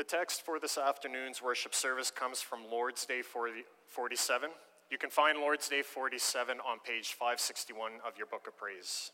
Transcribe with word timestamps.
The 0.00 0.04
text 0.04 0.46
for 0.46 0.58
this 0.58 0.78
afternoon's 0.78 1.42
worship 1.42 1.74
service 1.74 2.10
comes 2.10 2.40
from 2.40 2.60
Lord's 2.70 3.04
Day 3.04 3.20
40, 3.20 3.64
47. 3.86 4.48
You 4.90 4.96
can 4.96 5.10
find 5.10 5.36
Lord's 5.36 5.68
Day 5.68 5.82
47 5.82 6.56
on 6.60 6.78
page 6.78 7.12
561 7.12 7.92
of 8.06 8.16
your 8.16 8.26
book 8.26 8.46
of 8.48 8.56
praise. 8.56 9.12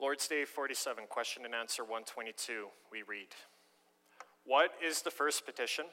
Lord's 0.00 0.26
Day 0.26 0.44
47, 0.44 1.04
question 1.08 1.44
and 1.44 1.54
answer 1.54 1.84
122, 1.84 2.66
we 2.90 3.04
read 3.06 3.28
What 4.44 4.72
is 4.84 5.02
the 5.02 5.12
first 5.12 5.46
petition? 5.46 5.84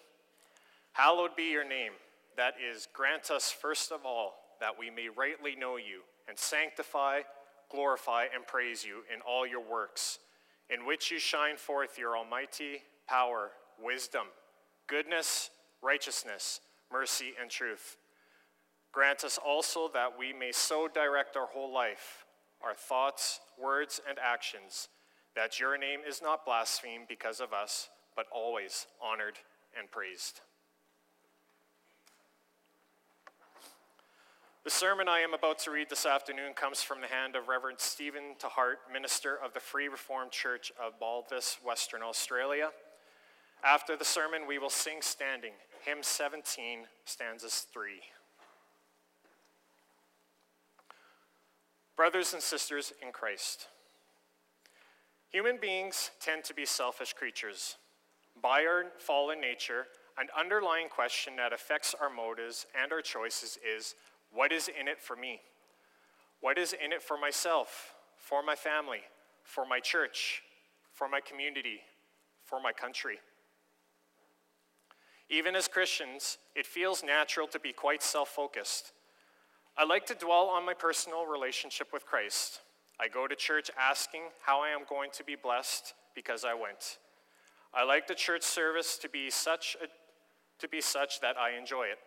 Hallowed 0.94 1.36
be 1.36 1.52
your 1.52 1.64
name. 1.64 1.92
That 2.38 2.56
is, 2.60 2.88
grant 2.94 3.32
us 3.32 3.52
first 3.52 3.92
of 3.92 4.06
all 4.06 4.34
that 4.60 4.78
we 4.78 4.90
may 4.90 5.10
rightly 5.10 5.56
know 5.56 5.78
you 5.78 6.02
and 6.28 6.38
sanctify, 6.38 7.22
glorify, 7.72 8.26
and 8.34 8.46
praise 8.46 8.84
you 8.84 9.04
in 9.14 9.22
all 9.22 9.46
your 9.46 9.64
works, 9.64 10.20
in 10.70 10.86
which 10.86 11.12
you 11.12 11.20
shine 11.20 11.58
forth 11.58 11.98
your 11.98 12.18
almighty 12.18 12.82
power, 13.08 13.52
wisdom, 13.82 14.28
goodness, 14.88 15.50
righteousness, 15.82 16.62
mercy, 16.92 17.34
and 17.40 17.50
truth. 17.50 17.98
Grant 18.92 19.24
us 19.24 19.38
also 19.38 19.90
that 19.94 20.18
we 20.18 20.34
may 20.34 20.52
so 20.52 20.88
direct 20.88 21.36
our 21.36 21.48
whole 21.48 21.74
life 21.74 22.26
our 22.64 22.74
thoughts, 22.74 23.42
words, 23.62 24.02
and 24.10 24.18
actions, 24.18 24.88
that 25.36 25.60
your 25.60 25.78
name 25.78 26.00
is 26.08 26.22
not 26.22 26.46
blasphemed 26.46 27.06
because 27.08 27.40
of 27.40 27.54
us, 27.54 27.90
but 28.16 28.26
always 28.32 28.88
honored 29.02 29.38
and 29.78 29.92
praised. 29.92 30.42
The 34.66 34.72
sermon 34.72 35.08
I 35.08 35.20
am 35.20 35.36
about 35.36 35.60
to 35.60 35.70
read 35.70 35.92
this 35.92 36.08
afternoon 36.08 36.54
comes 36.56 36.82
from 36.82 37.00
the 37.00 37.06
hand 37.06 37.36
of 37.36 37.48
Reverend 37.48 37.80
Stephen 37.80 38.34
't 38.40 38.48
Hart, 38.48 38.80
minister 38.92 39.38
of 39.38 39.54
the 39.54 39.60
Free 39.60 39.90
Reformed 39.90 40.32
Church 40.32 40.72
of 40.84 41.00
Baldivis, 41.00 41.64
Western 41.64 42.02
Australia. 42.02 42.72
After 43.64 43.96
the 43.96 44.04
sermon, 44.04 44.48
we 44.48 44.58
will 44.58 44.72
sing 44.72 45.04
standing, 45.04 45.52
hymn 45.86 46.00
17, 46.02 46.80
stanzas 47.06 47.68
3. 47.72 47.92
Brothers 51.96 52.34
and 52.34 52.42
sisters 52.42 52.92
in 53.06 53.12
Christ, 53.12 53.68
human 55.30 55.60
beings 55.62 56.10
tend 56.20 56.44
to 56.46 56.56
be 56.56 56.66
selfish 56.66 57.14
creatures. 57.14 57.76
By 58.42 58.66
our 58.66 58.86
fallen 58.98 59.40
nature, 59.40 59.86
an 60.18 60.28
underlying 60.36 60.90
question 60.90 61.36
that 61.36 61.54
affects 61.54 61.94
our 62.02 62.10
motives 62.10 62.66
and 62.82 62.92
our 62.92 63.02
choices 63.02 63.60
is 63.64 63.94
what 64.36 64.52
is 64.52 64.68
in 64.68 64.88
it 64.88 65.02
for 65.02 65.16
me? 65.16 65.40
What 66.42 66.60
is 66.60 66.74
in 66.74 66.94
it 66.94 67.02
for 67.02 67.18
myself, 67.18 67.96
for 68.18 68.44
my 68.44 68.56
family, 68.56 69.02
for 69.44 69.66
my 69.66 69.80
church, 69.80 70.44
for 70.94 71.10
my 71.10 71.22
community, 71.22 71.80
for 72.44 72.62
my 72.62 72.72
country? 72.72 73.18
Even 75.30 75.56
as 75.56 75.68
Christians, 75.68 76.38
it 76.56 76.68
feels 76.68 77.04
natural 77.04 77.48
to 77.48 77.60
be 77.60 77.74
quite 77.74 78.04
self 78.04 78.30
focused 78.30 78.92
I 79.78 79.84
like 79.84 80.06
to 80.06 80.16
dwell 80.16 80.46
on 80.46 80.66
my 80.66 80.74
personal 80.74 81.26
relationship 81.26 81.92
with 81.92 82.06
Christ. 82.06 82.62
I 82.98 83.10
go 83.10 83.28
to 83.28 83.36
church 83.36 83.70
asking 83.78 84.22
how 84.46 84.62
I 84.62 84.70
am 84.70 84.82
going 84.88 85.10
to 85.16 85.24
be 85.24 85.36
blessed 85.36 85.94
because 86.16 86.46
I 86.46 86.54
went. 86.54 87.00
I 87.74 87.84
like 87.84 88.08
the 88.08 88.16
church 88.16 88.44
service 88.44 88.98
to 89.00 89.10
be 89.10 89.30
such 89.30 89.76
a, 89.84 89.88
to 90.62 90.70
be 90.70 90.80
such 90.80 91.20
that 91.20 91.36
I 91.38 91.58
enjoy 91.58 91.88
it. 91.88 92.00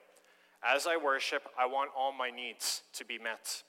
As 0.65 0.87
I 0.87 0.97
worship, 0.97 1.43
I 1.59 1.67
want 1.67 1.91
all 1.97 2.13
my 2.13 2.31
needs 2.31 2.83
to 2.95 3.05
be 3.05 3.19
met. 3.19 3.63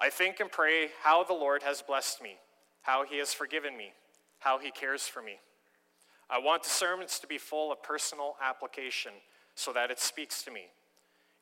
I 0.00 0.10
think 0.10 0.40
and 0.40 0.50
pray 0.50 0.88
how 1.02 1.24
the 1.24 1.32
Lord 1.32 1.62
has 1.62 1.82
blessed 1.82 2.22
me, 2.22 2.36
how 2.82 3.04
he 3.04 3.18
has 3.18 3.32
forgiven 3.32 3.76
me, 3.76 3.92
how 4.40 4.58
he 4.58 4.70
cares 4.70 5.06
for 5.06 5.22
me. 5.22 5.38
I 6.28 6.38
want 6.38 6.64
the 6.64 6.68
sermons 6.70 7.18
to 7.20 7.26
be 7.26 7.38
full 7.38 7.72
of 7.72 7.82
personal 7.82 8.36
application 8.44 9.12
so 9.54 9.72
that 9.72 9.90
it 9.90 9.98
speaks 9.98 10.42
to 10.42 10.50
me. 10.50 10.66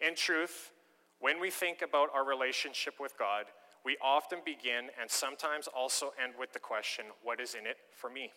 In 0.00 0.14
truth, 0.14 0.70
when 1.18 1.40
we 1.40 1.50
think 1.50 1.82
about 1.82 2.10
our 2.14 2.24
relationship 2.24 2.94
with 3.00 3.18
God, 3.18 3.46
we 3.84 3.96
often 4.02 4.38
begin 4.44 4.88
and 5.00 5.10
sometimes 5.10 5.68
also 5.68 6.12
end 6.22 6.34
with 6.38 6.52
the 6.52 6.58
question, 6.58 7.06
What 7.22 7.40
is 7.40 7.54
in 7.54 7.66
it 7.66 7.76
for 7.92 8.08
me? 8.08 8.30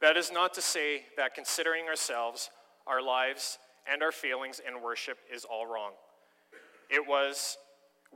That 0.00 0.16
is 0.16 0.30
not 0.30 0.54
to 0.54 0.62
say 0.62 1.04
that 1.16 1.34
considering 1.34 1.86
ourselves, 1.86 2.50
our 2.86 3.00
lives, 3.00 3.58
and 3.90 4.02
our 4.02 4.12
feelings 4.12 4.60
in 4.66 4.82
worship 4.82 5.18
is 5.32 5.44
all 5.44 5.66
wrong. 5.66 5.92
It 6.90 7.06
was, 7.06 7.58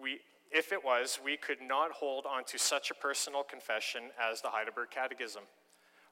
we, 0.01 0.21
if 0.51 0.73
it 0.73 0.85
was, 0.85 1.19
we 1.25 1.37
could 1.37 1.61
not 1.61 1.93
hold 1.93 2.27
on 2.27 2.45
to 2.45 2.59
such 2.59 2.91
a 2.91 2.95
personal 2.95 3.43
confession 3.43 4.05
as 4.21 4.41
the 4.41 4.49
Heidelberg 4.49 4.91
Catechism. 4.91 5.43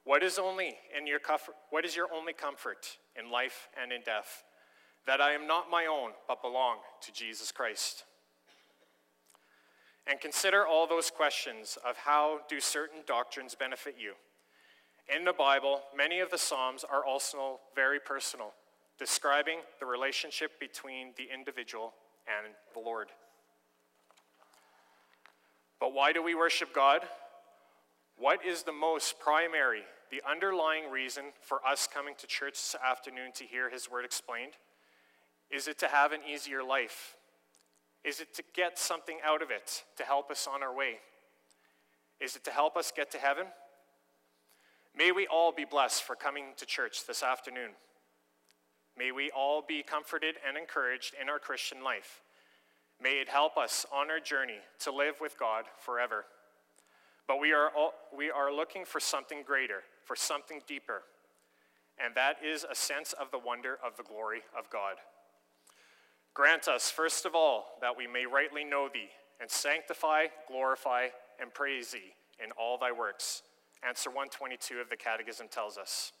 What 0.03 0.23
is 0.23 0.39
only 0.39 0.75
in 0.97 1.05
your 1.05 1.19
comfort, 1.19 1.55
what 1.69 1.85
is 1.85 1.95
your 1.95 2.07
only 2.13 2.33
comfort 2.33 2.97
in 3.15 3.31
life 3.31 3.69
and 3.81 3.91
in 3.91 4.01
death? 4.01 4.43
that 5.07 5.21
I 5.21 5.31
am 5.31 5.47
not 5.47 5.71
my 5.71 5.85
own, 5.85 6.11
but 6.27 6.41
belong 6.41 6.77
to 7.01 7.13
Jesus 7.13 7.51
Christ. 7.51 8.03
And 10.05 10.19
consider 10.19 10.67
all 10.67 10.85
those 10.85 11.09
questions 11.09 11.77
of 11.85 11.97
how 11.97 12.41
do 12.49 12.59
certain 12.59 12.99
doctrines 13.07 13.55
benefit 13.55 13.95
you. 13.97 14.13
In 15.13 15.23
the 15.23 15.33
Bible, 15.33 15.81
many 15.95 16.19
of 16.19 16.29
the 16.29 16.37
Psalms 16.37 16.83
are 16.83 17.05
also 17.05 17.59
very 17.73 17.99
personal, 17.99 18.53
describing 18.97 19.59
the 19.79 19.85
relationship 19.85 20.59
between 20.59 21.13
the 21.17 21.27
individual 21.33 21.93
and 22.27 22.53
the 22.73 22.79
Lord. 22.79 23.09
But 25.79 25.93
why 25.93 26.11
do 26.13 26.23
we 26.23 26.35
worship 26.35 26.73
God? 26.73 27.01
What 28.17 28.43
is 28.45 28.63
the 28.63 28.71
most 28.71 29.19
primary, 29.19 29.81
the 30.09 30.21
underlying 30.29 30.89
reason 30.89 31.25
for 31.41 31.59
us 31.65 31.87
coming 31.91 32.15
to 32.17 32.27
church 32.27 32.53
this 32.53 32.75
afternoon 32.83 33.31
to 33.35 33.43
hear 33.43 33.69
His 33.69 33.89
word 33.89 34.05
explained? 34.05 34.53
Is 35.51 35.67
it 35.67 35.77
to 35.79 35.87
have 35.87 36.11
an 36.11 36.21
easier 36.27 36.63
life? 36.63 37.15
Is 38.03 38.19
it 38.19 38.33
to 38.35 38.43
get 38.55 38.79
something 38.79 39.17
out 39.23 39.41
of 39.41 39.51
it 39.51 39.83
to 39.97 40.03
help 40.03 40.31
us 40.31 40.47
on 40.51 40.63
our 40.63 40.75
way? 40.75 40.95
Is 42.19 42.35
it 42.35 42.43
to 42.45 42.51
help 42.51 42.75
us 42.75 42.91
get 42.95 43.11
to 43.11 43.17
heaven? 43.17 43.45
May 44.97 45.11
we 45.11 45.27
all 45.27 45.51
be 45.51 45.65
blessed 45.65 46.01
for 46.03 46.15
coming 46.15 46.45
to 46.57 46.65
church 46.65 47.05
this 47.05 47.21
afternoon. 47.21 47.71
May 48.97 49.11
we 49.11 49.29
all 49.31 49.63
be 49.67 49.83
comforted 49.83 50.35
and 50.47 50.57
encouraged 50.57 51.13
in 51.21 51.29
our 51.29 51.39
Christian 51.39 51.83
life. 51.83 52.21
May 53.01 53.21
it 53.21 53.29
help 53.29 53.57
us 53.57 53.85
on 53.93 54.09
our 54.09 54.19
journey 54.19 54.59
to 54.79 54.91
live 54.91 55.21
with 55.21 55.37
God 55.39 55.65
forever. 55.79 56.25
But 57.27 57.39
we 57.39 57.51
are, 57.51 57.69
all, 57.77 57.93
we 58.15 58.31
are 58.31 58.51
looking 58.51 58.85
for 58.85 58.99
something 58.99 59.43
greater, 59.45 59.83
for 60.05 60.15
something 60.15 60.61
deeper, 60.67 61.03
and 62.03 62.15
that 62.15 62.37
is 62.43 62.65
a 62.69 62.75
sense 62.75 63.13
of 63.13 63.31
the 63.31 63.39
wonder 63.39 63.77
of 63.85 63.97
the 63.97 64.03
glory 64.03 64.41
of 64.57 64.69
God. 64.69 64.95
Grant 66.33 66.67
us, 66.67 66.89
first 66.89 67.25
of 67.25 67.35
all, 67.35 67.65
that 67.81 67.97
we 67.97 68.07
may 68.07 68.25
rightly 68.25 68.63
know 68.63 68.87
thee, 68.91 69.09
and 69.41 69.49
sanctify, 69.49 70.27
glorify, 70.47 71.07
and 71.39 71.53
praise 71.53 71.91
thee 71.91 72.13
in 72.43 72.51
all 72.51 72.77
thy 72.77 72.91
works. 72.91 73.43
Answer 73.87 74.09
122 74.09 74.79
of 74.79 74.89
the 74.89 74.95
Catechism 74.95 75.47
tells 75.49 75.77
us. 75.77 76.13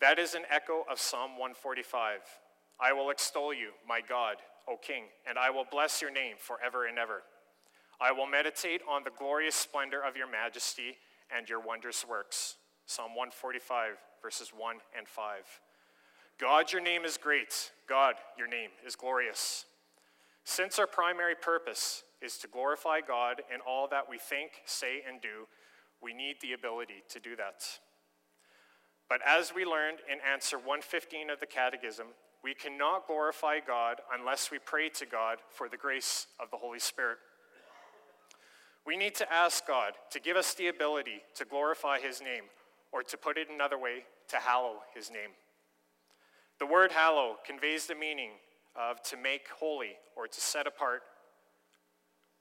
That 0.00 0.18
is 0.18 0.34
an 0.34 0.44
echo 0.50 0.84
of 0.90 0.98
Psalm 0.98 1.32
145. 1.32 2.20
I 2.80 2.92
will 2.92 3.10
extol 3.10 3.52
you, 3.52 3.72
my 3.86 4.00
God, 4.00 4.36
O 4.66 4.76
King, 4.76 5.04
and 5.28 5.38
I 5.38 5.50
will 5.50 5.66
bless 5.70 6.00
your 6.00 6.10
name 6.10 6.36
forever 6.38 6.86
and 6.86 6.98
ever. 6.98 7.22
I 8.00 8.12
will 8.12 8.26
meditate 8.26 8.80
on 8.88 9.04
the 9.04 9.10
glorious 9.18 9.54
splendor 9.54 10.02
of 10.02 10.16
your 10.16 10.30
majesty 10.30 10.96
and 11.36 11.48
your 11.48 11.60
wondrous 11.60 12.06
works. 12.08 12.56
Psalm 12.86 13.10
145, 13.10 13.92
verses 14.22 14.52
1 14.56 14.76
and 14.96 15.06
5. 15.06 15.34
God, 16.40 16.72
your 16.72 16.80
name 16.80 17.04
is 17.04 17.18
great. 17.18 17.70
God, 17.86 18.14
your 18.38 18.48
name 18.48 18.70
is 18.86 18.96
glorious. 18.96 19.66
Since 20.44 20.78
our 20.78 20.86
primary 20.86 21.34
purpose 21.34 22.04
is 22.22 22.38
to 22.38 22.48
glorify 22.48 23.00
God 23.06 23.42
in 23.54 23.60
all 23.68 23.86
that 23.88 24.08
we 24.08 24.16
think, 24.16 24.52
say, 24.64 25.02
and 25.06 25.20
do, 25.20 25.46
we 26.02 26.14
need 26.14 26.36
the 26.40 26.54
ability 26.54 27.02
to 27.10 27.20
do 27.20 27.36
that. 27.36 27.62
But 29.10 29.20
as 29.26 29.52
we 29.52 29.64
learned 29.64 29.98
in 30.10 30.18
answer 30.20 30.56
115 30.56 31.30
of 31.30 31.40
the 31.40 31.46
Catechism, 31.46 32.06
we 32.44 32.54
cannot 32.54 33.08
glorify 33.08 33.58
God 33.58 33.96
unless 34.16 34.52
we 34.52 34.58
pray 34.60 34.88
to 34.90 35.04
God 35.04 35.38
for 35.50 35.68
the 35.68 35.76
grace 35.76 36.28
of 36.38 36.50
the 36.52 36.56
Holy 36.56 36.78
Spirit. 36.78 37.18
We 38.86 38.96
need 38.96 39.16
to 39.16 39.30
ask 39.30 39.66
God 39.66 39.94
to 40.12 40.20
give 40.20 40.36
us 40.36 40.54
the 40.54 40.68
ability 40.68 41.22
to 41.34 41.44
glorify 41.44 41.98
His 41.98 42.22
name, 42.22 42.44
or 42.92 43.02
to 43.02 43.16
put 43.16 43.36
it 43.36 43.48
another 43.52 43.76
way, 43.76 44.04
to 44.28 44.36
hallow 44.36 44.76
His 44.94 45.10
name. 45.10 45.30
The 46.60 46.66
word 46.66 46.92
hallow 46.92 47.36
conveys 47.44 47.86
the 47.86 47.96
meaning 47.96 48.30
of 48.76 49.02
to 49.02 49.16
make 49.16 49.48
holy 49.58 49.96
or 50.16 50.28
to 50.28 50.40
set 50.40 50.68
apart, 50.68 51.02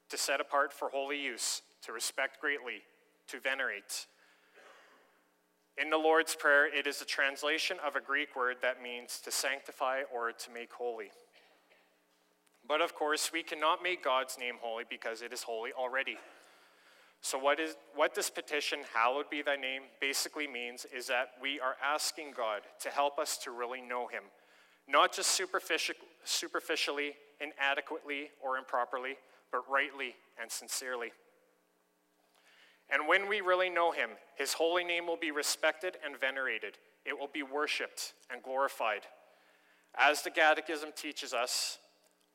to 0.09 0.17
set 0.17 0.39
apart 0.39 0.71
for 0.71 0.89
holy 0.89 1.19
use, 1.19 1.63
to 1.83 1.91
respect 1.93 2.39
greatly, 2.39 2.83
to 3.27 3.39
venerate. 3.39 4.05
In 5.81 5.89
the 5.89 5.97
Lord's 5.97 6.35
Prayer, 6.35 6.67
it 6.67 6.87
is 6.87 7.01
a 7.01 7.05
translation 7.05 7.77
of 7.87 7.95
a 7.95 8.01
Greek 8.01 8.35
word 8.35 8.57
that 8.61 8.83
means 8.83 9.21
to 9.23 9.31
sanctify 9.31 10.01
or 10.13 10.33
to 10.33 10.51
make 10.51 10.73
holy. 10.73 11.09
But 12.67 12.81
of 12.81 12.93
course, 12.93 13.31
we 13.31 13.43
cannot 13.43 13.81
make 13.81 14.03
God's 14.03 14.37
name 14.37 14.55
holy 14.59 14.83
because 14.89 15.21
it 15.21 15.31
is 15.31 15.43
holy 15.43 15.71
already. 15.71 16.17
So, 17.21 17.37
what, 17.37 17.61
is, 17.61 17.77
what 17.95 18.13
this 18.13 18.29
petition, 18.29 18.79
Hallowed 18.93 19.29
be 19.29 19.41
thy 19.41 19.55
name, 19.55 19.83
basically 20.01 20.47
means 20.47 20.85
is 20.93 21.07
that 21.07 21.31
we 21.41 21.61
are 21.61 21.75
asking 21.81 22.33
God 22.35 22.61
to 22.81 22.89
help 22.89 23.17
us 23.17 23.37
to 23.39 23.51
really 23.51 23.81
know 23.81 24.07
him, 24.07 24.23
not 24.85 25.13
just 25.13 25.29
superficial, 25.31 25.95
superficially, 26.25 27.13
inadequately, 27.39 28.31
or 28.43 28.57
improperly, 28.57 29.15
but 29.49 29.61
rightly 29.69 30.15
and 30.41 30.51
sincerely. 30.51 31.11
And 32.91 33.07
when 33.07 33.29
we 33.29 33.41
really 33.41 33.69
know 33.69 33.91
him, 33.91 34.09
his 34.35 34.53
holy 34.53 34.83
name 34.83 35.05
will 35.05 35.17
be 35.17 35.31
respected 35.31 35.97
and 36.03 36.19
venerated. 36.19 36.77
It 37.05 37.17
will 37.17 37.29
be 37.31 37.43
worshiped 37.43 38.13
and 38.31 38.41
glorified. 38.41 39.01
As 39.95 40.21
the 40.21 40.31
Catechism 40.31 40.89
teaches 40.95 41.33
us, 41.33 41.77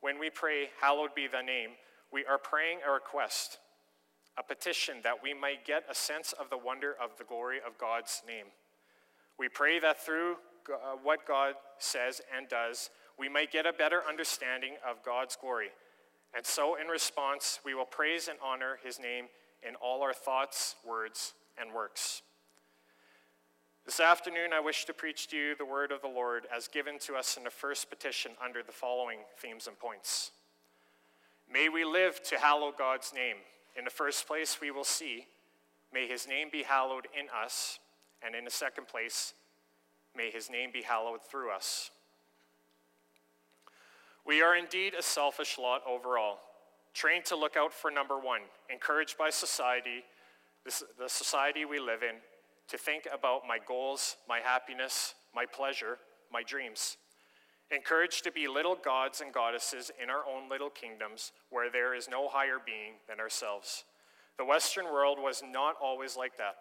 when 0.01 0.19
we 0.19 0.31
pray, 0.31 0.69
Hallowed 0.81 1.15
be 1.15 1.27
thy 1.27 1.43
name, 1.43 1.71
we 2.12 2.25
are 2.25 2.39
praying 2.39 2.79
a 2.87 2.93
request 2.93 3.59
a 4.37 4.43
petition 4.43 4.97
that 5.05 5.23
we 5.23 5.33
might 5.33 5.65
get 5.65 5.85
a 5.89 5.95
sense 5.95 6.35
of 6.39 6.51
the 6.51 6.59
wonder 6.59 6.95
of 7.01 7.17
the 7.19 7.25
glory 7.25 7.59
of 7.65 7.79
God's 7.79 8.23
name. 8.27 8.47
We 9.39 9.49
pray 9.49 9.79
that 9.81 10.05
through 10.05 10.37
uh, 10.73 10.97
what 11.03 11.27
God 11.27 11.55
says 11.79 12.21
and 12.37 12.49
does, 12.49 12.91
we 13.19 13.29
might 13.29 13.53
get 13.53 13.67
a 13.67 13.73
better 13.73 14.03
understanding 14.09 14.75
of 14.89 15.05
God's 15.05 15.37
glory. 15.37 15.69
And 16.35 16.45
so, 16.45 16.77
in 16.81 16.89
response, 16.89 17.61
we 17.65 17.75
will 17.75 17.85
praise 17.85 18.27
and 18.27 18.39
honor 18.43 18.79
his 18.83 18.99
name 18.99 19.27
in 19.66 19.75
all 19.76 20.02
our 20.02 20.12
thoughts, 20.12 20.76
words, 20.87 21.32
and 21.58 21.72
works. 21.72 22.22
This 23.84 24.00
afternoon, 24.00 24.52
I 24.55 24.61
wish 24.61 24.87
to 24.87 24.94
preach 24.94 25.28
to 25.28 25.37
you 25.37 25.55
the 25.56 25.66
word 25.66 25.93
of 25.93 26.00
the 26.00 26.08
Lord 26.08 26.46
as 26.55 26.69
given 26.69 26.99
to 27.00 27.16
us 27.16 27.37
in 27.37 27.44
the 27.44 27.50
first 27.50 27.90
petition 27.90 28.32
under 28.43 28.62
the 28.62 28.72
following 28.72 29.19
themes 29.37 29.66
and 29.66 29.78
points. 29.78 30.31
May 31.52 31.69
we 31.69 31.84
live 31.84 32.22
to 32.25 32.38
hallow 32.38 32.72
God's 32.76 33.12
name. 33.14 33.37
In 33.76 33.84
the 33.84 33.90
first 33.90 34.26
place, 34.26 34.58
we 34.61 34.70
will 34.70 34.84
see, 34.84 35.26
may 35.93 36.06
his 36.06 36.26
name 36.26 36.49
be 36.50 36.62
hallowed 36.62 37.08
in 37.19 37.26
us. 37.44 37.78
And 38.25 38.34
in 38.34 38.44
the 38.44 38.50
second 38.50 38.88
place, 38.88 39.34
may 40.17 40.31
his 40.31 40.49
name 40.49 40.70
be 40.72 40.81
hallowed 40.81 41.20
through 41.22 41.50
us. 41.50 41.90
We 44.26 44.40
are 44.40 44.56
indeed 44.56 44.94
a 44.99 45.02
selfish 45.02 45.58
lot 45.58 45.82
overall, 45.87 46.38
trained 46.94 47.25
to 47.26 47.37
look 47.37 47.56
out 47.56 47.73
for 47.73 47.91
number 47.91 48.19
one, 48.19 48.43
encouraged 48.70 49.19
by 49.19 49.31
society, 49.31 50.05
the 50.64 51.08
society 51.08 51.64
we 51.64 51.79
live 51.79 52.02
in, 52.02 52.17
to 52.69 52.79
think 52.79 53.06
about 53.12 53.43
my 53.46 53.58
goals, 53.67 54.17
my 54.29 54.38
happiness, 54.38 55.14
my 55.35 55.44
pleasure, 55.44 55.99
my 56.32 56.43
dreams 56.43 56.96
encouraged 57.70 58.25
to 58.25 58.32
be 58.32 58.46
little 58.46 58.76
gods 58.76 59.20
and 59.20 59.32
goddesses 59.32 59.91
in 60.02 60.11
our 60.11 60.25
own 60.26 60.49
little 60.49 60.70
kingdoms 60.70 61.32
where 61.50 61.70
there 61.70 61.94
is 61.94 62.08
no 62.08 62.29
higher 62.29 62.58
being 62.64 62.94
than 63.08 63.20
ourselves. 63.20 63.85
The 64.38 64.44
Western 64.44 64.87
world 64.87 65.19
was 65.20 65.43
not 65.49 65.76
always 65.82 66.17
like 66.17 66.37
that. 66.38 66.56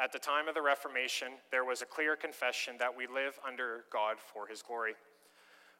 At 0.00 0.12
the 0.12 0.18
time 0.18 0.48
of 0.48 0.54
the 0.54 0.62
Reformation, 0.62 1.28
there 1.50 1.64
was 1.64 1.82
a 1.82 1.86
clear 1.86 2.16
confession 2.16 2.74
that 2.78 2.96
we 2.96 3.06
live 3.06 3.38
under 3.46 3.84
God 3.92 4.16
for 4.18 4.46
his 4.46 4.62
glory. 4.62 4.94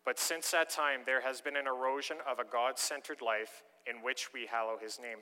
But 0.04 0.18
since 0.18 0.50
that 0.50 0.68
time, 0.68 1.00
there 1.06 1.20
has 1.20 1.40
been 1.40 1.56
an 1.56 1.66
erosion 1.66 2.18
of 2.28 2.38
a 2.38 2.44
God 2.44 2.78
centered 2.78 3.22
life 3.22 3.62
in 3.86 4.02
which 4.02 4.32
we 4.32 4.46
hallow 4.50 4.76
his 4.80 4.98
name. 4.98 5.18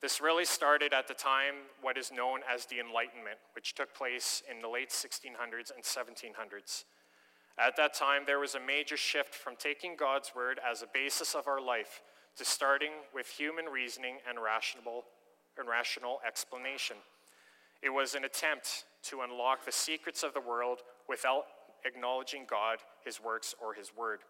This 0.00 0.20
really 0.20 0.44
started 0.44 0.92
at 0.92 1.06
the 1.06 1.14
time 1.14 1.54
what 1.80 1.96
is 1.96 2.10
known 2.10 2.40
as 2.52 2.66
the 2.66 2.80
Enlightenment, 2.80 3.38
which 3.54 3.74
took 3.74 3.94
place 3.94 4.42
in 4.50 4.60
the 4.60 4.68
late 4.68 4.90
1600s 4.90 5.70
and 5.72 5.84
1700s. 5.84 6.84
At 7.56 7.76
that 7.76 7.94
time, 7.94 8.22
there 8.26 8.40
was 8.40 8.56
a 8.56 8.60
major 8.60 8.96
shift 8.96 9.32
from 9.32 9.54
taking 9.56 9.94
God's 9.94 10.32
word 10.34 10.58
as 10.68 10.82
a 10.82 10.88
basis 10.92 11.36
of 11.36 11.46
our 11.46 11.60
life 11.60 12.02
to 12.36 12.44
starting 12.44 12.90
with 13.14 13.28
human 13.28 13.66
reasoning 13.66 14.16
and 14.28 14.42
rational, 14.42 15.04
and 15.56 15.68
rational 15.68 16.18
explanation. 16.26 16.96
It 17.80 17.90
was 17.90 18.14
an 18.14 18.24
attempt 18.24 18.86
to 19.04 19.20
unlock 19.20 19.64
the 19.64 19.72
secrets 19.72 20.22
of 20.22 20.34
the 20.34 20.40
world 20.40 20.80
without 21.08 21.44
acknowledging 21.84 22.46
God, 22.48 22.78
his 23.04 23.20
works, 23.20 23.54
or 23.62 23.74
his 23.74 23.92
word. 23.96 24.20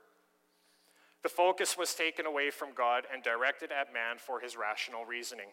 The 1.22 1.28
focus 1.28 1.76
was 1.78 1.94
taken 1.94 2.26
away 2.26 2.50
from 2.50 2.70
God 2.75 3.04
and 3.12 3.22
directed 3.22 3.70
at 3.70 3.93
man 3.93 4.16
for 4.19 4.40
his 4.40 4.56
rational 4.56 5.04
reasoning. 5.04 5.49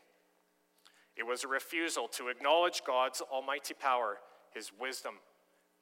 It 1.16 1.24
was 1.24 1.44
a 1.44 1.48
refusal 1.48 2.08
to 2.14 2.30
acknowledge 2.30 2.82
God's 2.86 3.22
almighty 3.22 3.74
power, 3.74 4.18
his 4.54 4.72
wisdom, 4.80 5.16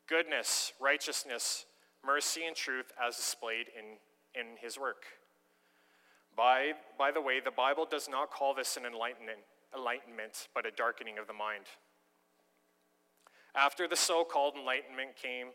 goodness, 0.09 0.73
righteousness, 0.81 1.65
mercy, 2.05 2.45
and 2.45 2.55
truth 2.55 2.91
as 3.01 3.15
displayed 3.15 3.67
in, 3.77 3.97
in 4.39 4.57
his 4.59 4.77
work. 4.77 5.03
By, 6.35 6.73
by 6.97 7.11
the 7.11 7.21
way, 7.21 7.39
the 7.39 7.51
Bible 7.51 7.87
does 7.89 8.09
not 8.09 8.31
call 8.31 8.53
this 8.53 8.77
an 8.77 8.85
enlightenment, 8.85 9.39
enlightenment, 9.75 10.47
but 10.53 10.65
a 10.65 10.71
darkening 10.71 11.17
of 11.17 11.27
the 11.27 11.33
mind. 11.33 11.65
After 13.55 13.87
the 13.87 13.95
so 13.95 14.23
called 14.23 14.53
Enlightenment 14.55 15.15
came 15.21 15.47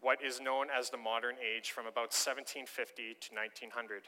what 0.00 0.22
is 0.22 0.40
known 0.40 0.66
as 0.76 0.90
the 0.90 0.96
modern 0.96 1.36
age 1.40 1.70
from 1.70 1.86
about 1.86 2.12
1750 2.12 3.16
to 3.20 3.34
1900. 3.34 4.02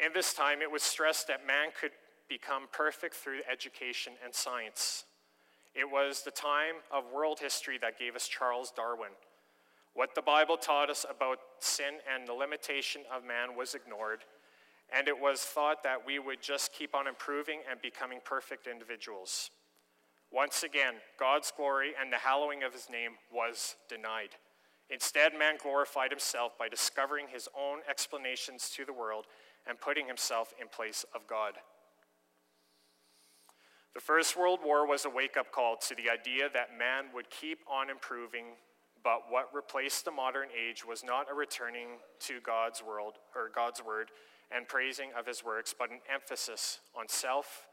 In 0.00 0.12
this 0.12 0.34
time, 0.34 0.60
it 0.60 0.70
was 0.70 0.82
stressed 0.82 1.28
that 1.28 1.46
man 1.46 1.68
could 1.78 1.92
become 2.28 2.64
perfect 2.72 3.14
through 3.14 3.40
education 3.50 4.14
and 4.24 4.34
science. 4.34 5.04
It 5.74 5.90
was 5.90 6.22
the 6.22 6.30
time 6.30 6.76
of 6.92 7.04
world 7.12 7.38
history 7.40 7.78
that 7.82 7.98
gave 7.98 8.16
us 8.16 8.28
Charles 8.28 8.72
Darwin. 8.74 9.10
What 9.94 10.14
the 10.14 10.22
Bible 10.22 10.56
taught 10.56 10.90
us 10.90 11.06
about 11.08 11.38
sin 11.60 11.94
and 12.12 12.26
the 12.26 12.32
limitation 12.32 13.02
of 13.14 13.24
man 13.24 13.56
was 13.56 13.74
ignored, 13.74 14.20
and 14.92 15.06
it 15.06 15.18
was 15.18 15.42
thought 15.42 15.82
that 15.84 16.04
we 16.04 16.18
would 16.18 16.42
just 16.42 16.72
keep 16.72 16.94
on 16.94 17.06
improving 17.06 17.60
and 17.70 17.80
becoming 17.80 18.18
perfect 18.24 18.66
individuals. 18.66 19.50
Once 20.32 20.64
again, 20.64 20.94
God's 21.18 21.52
glory 21.56 21.92
and 22.00 22.12
the 22.12 22.16
hallowing 22.16 22.64
of 22.64 22.72
his 22.72 22.88
name 22.90 23.12
was 23.32 23.76
denied. 23.88 24.30
Instead, 24.90 25.32
man 25.38 25.56
glorified 25.60 26.10
himself 26.10 26.58
by 26.58 26.68
discovering 26.68 27.26
his 27.28 27.48
own 27.58 27.78
explanations 27.88 28.70
to 28.70 28.84
the 28.84 28.92
world 28.92 29.26
and 29.66 29.80
putting 29.80 30.06
himself 30.06 30.52
in 30.60 30.68
place 30.68 31.04
of 31.14 31.26
God. 31.26 31.54
The 33.94 34.00
First 34.00 34.36
World 34.36 34.58
War 34.64 34.86
was 34.86 35.04
a 35.04 35.10
wake 35.10 35.36
up 35.36 35.52
call 35.52 35.76
to 35.76 35.94
the 35.94 36.10
idea 36.10 36.48
that 36.52 36.76
man 36.76 37.06
would 37.14 37.30
keep 37.30 37.60
on 37.70 37.88
improving, 37.88 38.56
but 39.02 39.22
what 39.30 39.54
replaced 39.54 40.04
the 40.04 40.10
modern 40.10 40.48
age 40.50 40.84
was 40.84 41.04
not 41.04 41.30
a 41.30 41.34
returning 41.34 41.98
to 42.20 42.40
God's 42.40 42.82
world 42.82 43.14
or 43.36 43.50
God's 43.54 43.82
word 43.82 44.10
and 44.50 44.66
praising 44.66 45.10
of 45.16 45.26
his 45.26 45.44
works, 45.44 45.74
but 45.76 45.90
an 45.90 46.00
emphasis 46.12 46.80
on 46.98 47.08
self, 47.08 47.66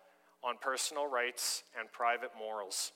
on 0.43 0.55
personal 0.61 1.07
rights, 1.07 1.63
and 1.77 1.91
private 1.91 2.31
morals. 2.37 2.91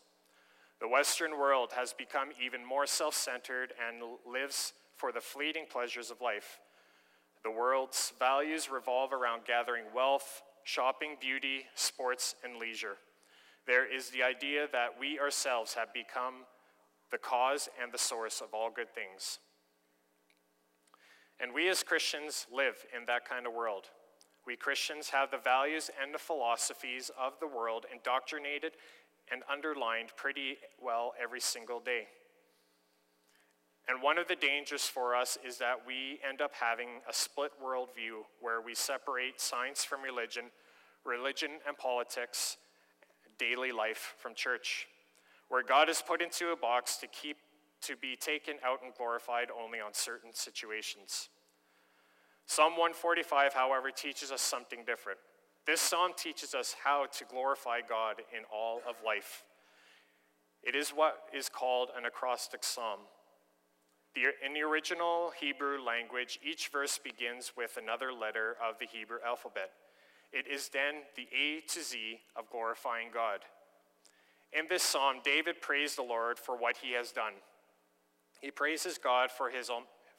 The 0.81 0.87
Western 0.87 1.37
world 1.39 1.71
has 1.75 1.93
become 1.93 2.29
even 2.43 2.65
more 2.65 2.85
self 2.85 3.15
centered 3.15 3.73
and 3.87 4.01
lives 4.25 4.73
for 4.95 5.11
the 5.11 5.21
fleeting 5.21 5.65
pleasures 5.69 6.11
of 6.11 6.21
life. 6.21 6.59
The 7.43 7.51
world's 7.51 8.13
values 8.19 8.69
revolve 8.69 9.13
around 9.13 9.45
gathering 9.45 9.85
wealth, 9.95 10.41
shopping, 10.63 11.15
beauty, 11.19 11.65
sports, 11.75 12.35
and 12.43 12.57
leisure. 12.57 12.97
There 13.67 13.85
is 13.91 14.09
the 14.09 14.23
idea 14.23 14.67
that 14.71 14.99
we 14.99 15.19
ourselves 15.19 15.73
have 15.75 15.93
become 15.93 16.45
the 17.11 17.17
cause 17.17 17.69
and 17.81 17.91
the 17.91 17.97
source 17.97 18.41
of 18.41 18.53
all 18.53 18.69
good 18.75 18.93
things. 18.93 19.39
And 21.39 21.53
we 21.53 21.69
as 21.69 21.83
Christians 21.83 22.47
live 22.51 22.75
in 22.95 23.05
that 23.05 23.27
kind 23.27 23.45
of 23.45 23.53
world. 23.53 23.85
We 24.45 24.55
Christians 24.55 25.09
have 25.09 25.31
the 25.31 25.37
values 25.37 25.89
and 26.01 26.13
the 26.13 26.19
philosophies 26.19 27.09
of 27.19 27.33
the 27.39 27.47
world 27.47 27.85
indoctrinated 27.91 28.73
and 29.31 29.41
underlined 29.51 30.09
pretty 30.15 30.57
well 30.81 31.13
every 31.21 31.41
single 31.41 31.79
day. 31.79 32.07
And 33.87 34.01
one 34.01 34.17
of 34.17 34.27
the 34.27 34.35
dangers 34.35 34.83
for 34.83 35.15
us 35.15 35.37
is 35.45 35.57
that 35.59 35.81
we 35.85 36.19
end 36.27 36.41
up 36.41 36.51
having 36.59 37.01
a 37.07 37.13
split 37.13 37.51
worldview 37.63 38.23
where 38.41 38.61
we 38.61 38.73
separate 38.73 39.39
science 39.39 39.83
from 39.83 40.01
religion, 40.01 40.45
religion 41.03 41.51
and 41.67 41.77
politics, 41.77 42.57
daily 43.37 43.71
life 43.71 44.15
from 44.17 44.33
church, 44.33 44.87
where 45.49 45.63
God 45.63 45.89
is 45.89 46.01
put 46.01 46.21
into 46.21 46.49
a 46.49 46.55
box 46.55 46.97
to 46.97 47.07
keep 47.07 47.37
to 47.81 47.95
be 47.95 48.15
taken 48.15 48.55
out 48.65 48.79
and 48.83 48.93
glorified 48.95 49.49
only 49.51 49.79
on 49.79 49.93
certain 49.93 50.33
situations. 50.33 51.29
Psalm 52.47 52.71
145, 52.71 53.53
however, 53.53 53.91
teaches 53.91 54.31
us 54.31 54.41
something 54.41 54.83
different. 54.85 55.19
This 55.65 55.81
psalm 55.81 56.11
teaches 56.15 56.53
us 56.53 56.75
how 56.83 57.07
to 57.17 57.25
glorify 57.25 57.79
God 57.87 58.21
in 58.35 58.43
all 58.53 58.81
of 58.87 58.95
life. 59.03 59.43
It 60.61 60.75
is 60.75 60.89
what 60.89 61.23
is 61.35 61.49
called 61.49 61.89
an 61.97 62.05
acrostic 62.05 62.63
psalm. 62.63 62.99
The, 64.13 64.21
in 64.45 64.53
the 64.53 64.61
original 64.61 65.31
Hebrew 65.39 65.81
language, 65.81 66.39
each 66.43 66.69
verse 66.69 66.99
begins 67.03 67.53
with 67.57 67.77
another 67.81 68.13
letter 68.13 68.55
of 68.63 68.79
the 68.79 68.85
Hebrew 68.85 69.17
alphabet. 69.25 69.71
It 70.31 70.47
is 70.47 70.69
then 70.69 70.95
the 71.15 71.27
A 71.35 71.61
to 71.73 71.83
Z 71.83 72.19
of 72.35 72.49
glorifying 72.49 73.07
God. 73.13 73.39
In 74.53 74.65
this 74.69 74.83
psalm, 74.83 75.17
David 75.23 75.61
praised 75.61 75.97
the 75.97 76.03
Lord 76.03 76.37
for 76.39 76.55
what 76.55 76.77
he 76.77 76.93
has 76.93 77.11
done. 77.11 77.33
He 78.39 78.51
praises 78.51 78.97
God 78.97 79.31
for 79.31 79.49
his, 79.49 79.69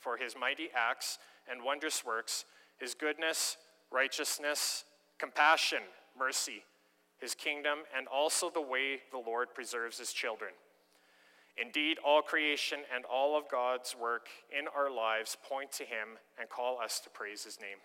for 0.00 0.16
his 0.16 0.34
mighty 0.38 0.68
acts 0.74 1.18
and 1.50 1.62
wondrous 1.62 2.04
works, 2.04 2.44
his 2.78 2.94
goodness, 2.94 3.56
righteousness, 3.90 4.84
compassion, 5.18 5.82
mercy, 6.18 6.62
his 7.18 7.34
kingdom, 7.34 7.78
and 7.96 8.06
also 8.06 8.50
the 8.50 8.60
way 8.60 9.00
the 9.10 9.18
Lord 9.18 9.54
preserves 9.54 9.98
his 9.98 10.12
children. 10.12 10.52
Indeed, 11.56 11.96
all 12.04 12.20
creation 12.20 12.80
and 12.94 13.04
all 13.06 13.38
of 13.38 13.48
God's 13.50 13.96
work 13.98 14.28
in 14.56 14.66
our 14.68 14.90
lives 14.90 15.36
point 15.48 15.72
to 15.72 15.84
him 15.84 16.18
and 16.38 16.50
call 16.50 16.78
us 16.78 17.00
to 17.00 17.10
praise 17.10 17.44
his 17.44 17.58
name. 17.60 17.78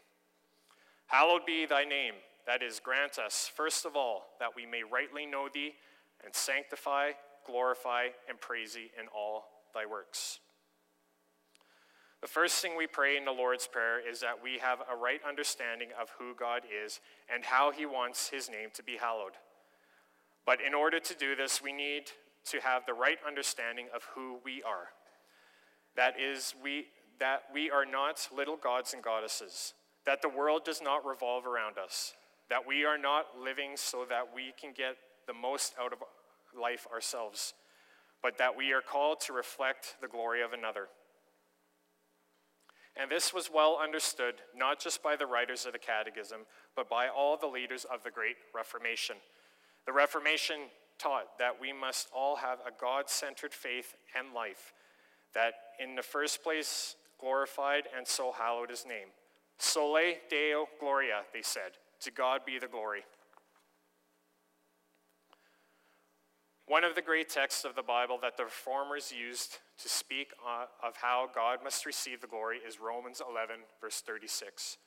Hallowed 1.07 1.45
be 1.45 1.65
thy 1.65 1.85
name, 1.85 2.15
that 2.45 2.61
is, 2.61 2.79
grant 2.79 3.17
us, 3.17 3.49
first 3.53 3.85
of 3.85 3.95
all, 3.95 4.27
that 4.39 4.55
we 4.55 4.65
may 4.65 4.83
rightly 4.83 5.25
know 5.25 5.47
thee 5.53 5.73
and 6.23 6.35
sanctify, 6.35 7.11
glorify, 7.45 8.07
and 8.27 8.39
praise 8.39 8.73
thee 8.73 8.91
in 8.99 9.07
all 9.15 9.45
thy 9.73 9.85
works. 9.85 10.39
The 12.21 12.27
first 12.27 12.61
thing 12.61 12.77
we 12.77 12.85
pray 12.85 13.17
in 13.17 13.25
the 13.25 13.31
Lord's 13.31 13.65
Prayer 13.65 13.99
is 13.99 14.19
that 14.19 14.43
we 14.43 14.59
have 14.59 14.79
a 14.81 14.95
right 14.95 15.19
understanding 15.27 15.89
of 15.99 16.11
who 16.19 16.35
God 16.35 16.61
is 16.85 16.99
and 17.33 17.43
how 17.43 17.71
he 17.71 17.87
wants 17.87 18.29
his 18.29 18.47
name 18.47 18.69
to 18.75 18.83
be 18.83 18.97
hallowed. 18.97 19.33
But 20.45 20.59
in 20.61 20.75
order 20.75 20.99
to 20.99 21.15
do 21.15 21.35
this, 21.35 21.63
we 21.63 21.73
need 21.73 22.11
to 22.45 22.59
have 22.59 22.85
the 22.85 22.93
right 22.93 23.17
understanding 23.27 23.87
of 23.93 24.03
who 24.13 24.37
we 24.45 24.61
are. 24.61 24.89
That 25.95 26.19
is, 26.19 26.53
we, 26.63 26.87
that 27.19 27.43
we 27.51 27.71
are 27.71 27.85
not 27.85 28.27
little 28.35 28.55
gods 28.55 28.93
and 28.93 29.03
goddesses, 29.03 29.73
that 30.05 30.21
the 30.21 30.29
world 30.29 30.63
does 30.63 30.81
not 30.81 31.05
revolve 31.05 31.47
around 31.47 31.77
us, 31.79 32.13
that 32.49 32.67
we 32.67 32.85
are 32.85 32.97
not 32.99 33.25
living 33.41 33.71
so 33.75 34.05
that 34.09 34.29
we 34.33 34.53
can 34.59 34.73
get 34.75 34.95
the 35.25 35.33
most 35.33 35.73
out 35.79 35.91
of 35.91 35.99
life 36.59 36.85
ourselves, 36.93 37.55
but 38.21 38.37
that 38.37 38.55
we 38.55 38.73
are 38.73 38.81
called 38.81 39.19
to 39.21 39.33
reflect 39.33 39.95
the 40.01 40.07
glory 40.07 40.43
of 40.43 40.53
another. 40.53 40.87
And 42.99 43.09
this 43.09 43.33
was 43.33 43.49
well 43.53 43.79
understood 43.81 44.35
not 44.55 44.79
just 44.79 45.01
by 45.01 45.15
the 45.15 45.25
writers 45.25 45.65
of 45.65 45.73
the 45.73 45.79
Catechism, 45.79 46.41
but 46.75 46.89
by 46.89 47.07
all 47.07 47.37
the 47.37 47.47
leaders 47.47 47.85
of 47.91 48.03
the 48.03 48.11
Great 48.11 48.35
Reformation. 48.53 49.15
The 49.85 49.93
Reformation 49.93 50.57
taught 50.99 51.37
that 51.39 51.59
we 51.59 51.73
must 51.73 52.09
all 52.13 52.35
have 52.35 52.59
a 52.59 52.71
God 52.79 53.09
centered 53.09 53.53
faith 53.53 53.95
and 54.17 54.33
life, 54.33 54.73
that 55.33 55.53
in 55.79 55.95
the 55.95 56.03
first 56.03 56.43
place 56.43 56.95
glorified 57.19 57.83
and 57.95 58.07
so 58.07 58.31
hallowed 58.31 58.69
his 58.69 58.85
name. 58.85 59.07
Soli 59.57 60.17
Deo 60.29 60.67
Gloria, 60.79 61.21
they 61.33 61.41
said. 61.41 61.71
To 62.01 62.11
God 62.11 62.41
be 62.45 62.59
the 62.59 62.67
glory. 62.67 63.03
One 66.71 66.85
of 66.85 66.95
the 66.95 67.01
great 67.01 67.27
texts 67.27 67.65
of 67.65 67.75
the 67.75 67.83
Bible 67.83 68.17
that 68.21 68.37
the 68.37 68.45
reformers 68.45 69.11
used 69.11 69.57
to 69.83 69.89
speak 69.89 70.31
of 70.81 70.95
how 70.95 71.27
God 71.35 71.59
must 71.65 71.85
receive 71.85 72.21
the 72.21 72.27
glory 72.27 72.59
is 72.65 72.79
Romans 72.79 73.21
11, 73.29 73.57
verse 73.81 73.99
36. 73.99 74.77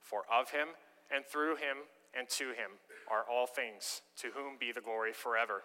For 0.00 0.22
of 0.32 0.50
him, 0.50 0.68
and 1.12 1.26
through 1.26 1.56
him, 1.56 1.78
and 2.16 2.28
to 2.28 2.50
him 2.50 2.78
are 3.10 3.24
all 3.28 3.48
things, 3.48 4.02
to 4.18 4.28
whom 4.36 4.56
be 4.56 4.70
the 4.70 4.80
glory 4.80 5.12
forever. 5.12 5.62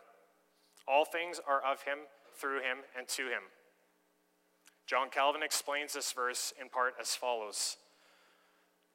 All 0.88 1.06
things 1.06 1.40
are 1.48 1.62
of 1.62 1.84
him, 1.84 2.00
through 2.36 2.62
him, 2.62 2.80
and 2.98 3.08
to 3.10 3.26
him. 3.26 3.54
John 4.88 5.12
Calvin 5.12 5.44
explains 5.44 5.94
this 5.94 6.12
verse 6.12 6.56
in 6.60 6.70
part 6.70 6.96
as 7.00 7.14
follows 7.14 7.78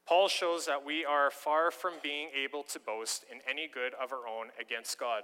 Paul 0.05 0.27
shows 0.27 0.67
that 0.67 0.85
we 0.85 1.05
are 1.05 1.31
far 1.31 1.71
from 1.71 1.95
being 2.03 2.31
able 2.37 2.65
to 2.65 2.81
boast 2.81 3.25
in 3.31 3.39
any 3.49 3.69
good 3.73 3.93
of 3.95 4.13
our 4.13 4.27
own 4.27 4.49
against 4.61 4.99
God 4.99 5.23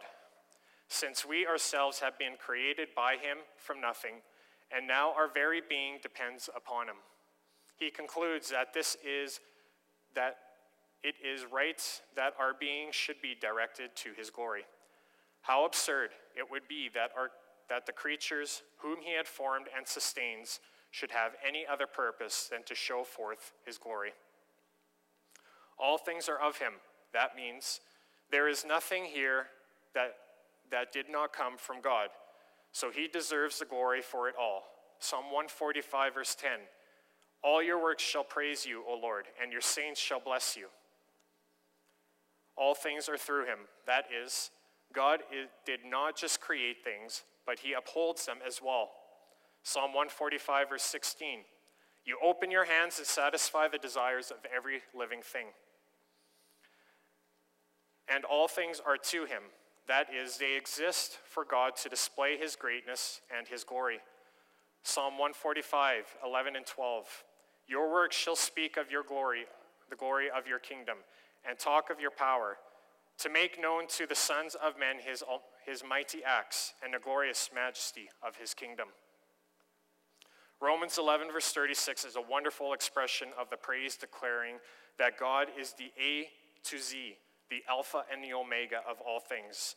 since 0.92 1.24
we 1.24 1.46
ourselves 1.46 2.00
have 2.00 2.18
been 2.18 2.34
created 2.38 2.88
by 2.94 3.12
him 3.14 3.38
from 3.56 3.80
nothing, 3.80 4.16
and 4.70 4.86
now 4.86 5.12
our 5.16 5.28
very 5.32 5.60
being 5.66 5.98
depends 6.02 6.50
upon 6.54 6.86
him. 6.86 6.96
He 7.76 7.90
concludes 7.90 8.50
that 8.50 8.74
this 8.74 8.96
is 9.04 9.40
that 10.14 10.36
it 11.02 11.14
is 11.24 11.46
right 11.50 11.82
that 12.14 12.34
our 12.38 12.52
being 12.58 12.88
should 12.90 13.20
be 13.22 13.34
directed 13.40 13.96
to 13.96 14.10
his 14.16 14.30
glory. 14.30 14.62
How 15.40 15.64
absurd 15.64 16.10
it 16.36 16.48
would 16.50 16.68
be 16.68 16.88
that, 16.94 17.10
our, 17.16 17.30
that 17.68 17.86
the 17.86 17.92
creatures 17.92 18.62
whom 18.78 18.98
he 19.00 19.16
had 19.16 19.26
formed 19.26 19.66
and 19.76 19.86
sustains 19.86 20.60
should 20.90 21.10
have 21.10 21.32
any 21.46 21.64
other 21.70 21.86
purpose 21.86 22.48
than 22.50 22.62
to 22.64 22.74
show 22.74 23.02
forth 23.02 23.52
his 23.64 23.78
glory. 23.78 24.12
All 25.78 25.98
things 25.98 26.28
are 26.28 26.40
of 26.40 26.58
him. 26.58 26.74
That 27.12 27.34
means 27.34 27.80
there 28.30 28.46
is 28.46 28.64
nothing 28.64 29.06
here 29.06 29.46
that 29.94 30.14
that 30.72 30.92
did 30.92 31.06
not 31.08 31.32
come 31.32 31.56
from 31.56 31.80
God. 31.80 32.08
So 32.72 32.90
he 32.90 33.06
deserves 33.06 33.58
the 33.58 33.64
glory 33.64 34.02
for 34.02 34.28
it 34.28 34.34
all. 34.40 34.64
Psalm 34.98 35.26
145, 35.26 36.14
verse 36.14 36.34
10 36.34 36.50
All 37.44 37.62
your 37.62 37.80
works 37.80 38.02
shall 38.02 38.24
praise 38.24 38.66
you, 38.66 38.82
O 38.88 38.98
Lord, 39.00 39.26
and 39.40 39.52
your 39.52 39.60
saints 39.60 40.00
shall 40.00 40.20
bless 40.20 40.56
you. 40.56 40.66
All 42.56 42.74
things 42.74 43.08
are 43.08 43.18
through 43.18 43.46
him. 43.46 43.58
That 43.86 44.06
is, 44.24 44.50
God 44.92 45.20
did 45.64 45.80
not 45.86 46.16
just 46.16 46.40
create 46.40 46.76
things, 46.84 47.22
but 47.46 47.60
he 47.60 47.72
upholds 47.72 48.26
them 48.26 48.38
as 48.46 48.60
well. 48.62 48.90
Psalm 49.62 49.92
145, 49.94 50.68
verse 50.70 50.82
16 50.82 51.40
You 52.04 52.18
open 52.22 52.50
your 52.50 52.64
hands 52.64 52.98
and 52.98 53.06
satisfy 53.06 53.68
the 53.68 53.78
desires 53.78 54.30
of 54.30 54.38
every 54.54 54.82
living 54.96 55.20
thing. 55.22 55.46
And 58.08 58.24
all 58.24 58.48
things 58.48 58.80
are 58.84 58.96
to 58.96 59.24
him. 59.24 59.42
That 59.88 60.06
is, 60.14 60.38
they 60.38 60.56
exist 60.56 61.18
for 61.24 61.44
God 61.44 61.76
to 61.76 61.88
display 61.88 62.36
his 62.36 62.56
greatness 62.56 63.20
and 63.36 63.48
his 63.48 63.64
glory. 63.64 63.98
Psalm 64.84 65.14
145, 65.14 66.16
11 66.24 66.56
and 66.56 66.66
12. 66.66 67.24
Your 67.68 67.92
works 67.92 68.16
shall 68.16 68.36
speak 68.36 68.76
of 68.76 68.90
your 68.90 69.02
glory, 69.02 69.44
the 69.90 69.96
glory 69.96 70.28
of 70.30 70.46
your 70.46 70.58
kingdom, 70.58 70.98
and 71.48 71.58
talk 71.58 71.90
of 71.90 72.00
your 72.00 72.10
power, 72.10 72.58
to 73.18 73.28
make 73.28 73.60
known 73.60 73.86
to 73.88 74.06
the 74.06 74.14
sons 74.14 74.54
of 74.54 74.78
men 74.78 74.96
his, 75.04 75.22
his 75.64 75.82
mighty 75.88 76.24
acts 76.24 76.74
and 76.82 76.94
the 76.94 76.98
glorious 76.98 77.50
majesty 77.54 78.08
of 78.26 78.36
his 78.36 78.54
kingdom. 78.54 78.88
Romans 80.60 80.96
11, 80.96 81.28
verse 81.32 81.52
36 81.52 82.04
is 82.04 82.16
a 82.16 82.20
wonderful 82.20 82.72
expression 82.72 83.28
of 83.38 83.50
the 83.50 83.56
praise 83.56 83.96
declaring 83.96 84.56
that 84.98 85.18
God 85.18 85.48
is 85.58 85.72
the 85.72 85.90
A 86.00 86.28
to 86.64 86.78
Z, 86.78 87.16
the 87.52 87.62
Alpha 87.70 88.04
and 88.10 88.24
the 88.24 88.32
Omega 88.32 88.78
of 88.88 88.96
all 89.06 89.20
things. 89.20 89.76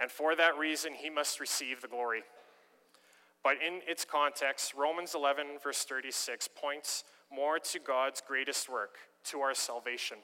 And 0.00 0.10
for 0.10 0.34
that 0.34 0.58
reason, 0.58 0.92
he 0.94 1.08
must 1.08 1.38
receive 1.38 1.80
the 1.80 1.86
glory. 1.86 2.22
But 3.44 3.54
in 3.64 3.80
its 3.86 4.04
context, 4.04 4.74
Romans 4.74 5.14
11, 5.14 5.46
verse 5.62 5.84
36, 5.84 6.48
points 6.56 7.04
more 7.32 7.60
to 7.60 7.78
God's 7.78 8.20
greatest 8.26 8.68
work, 8.68 8.96
to 9.26 9.40
our 9.40 9.54
salvation. 9.54 10.18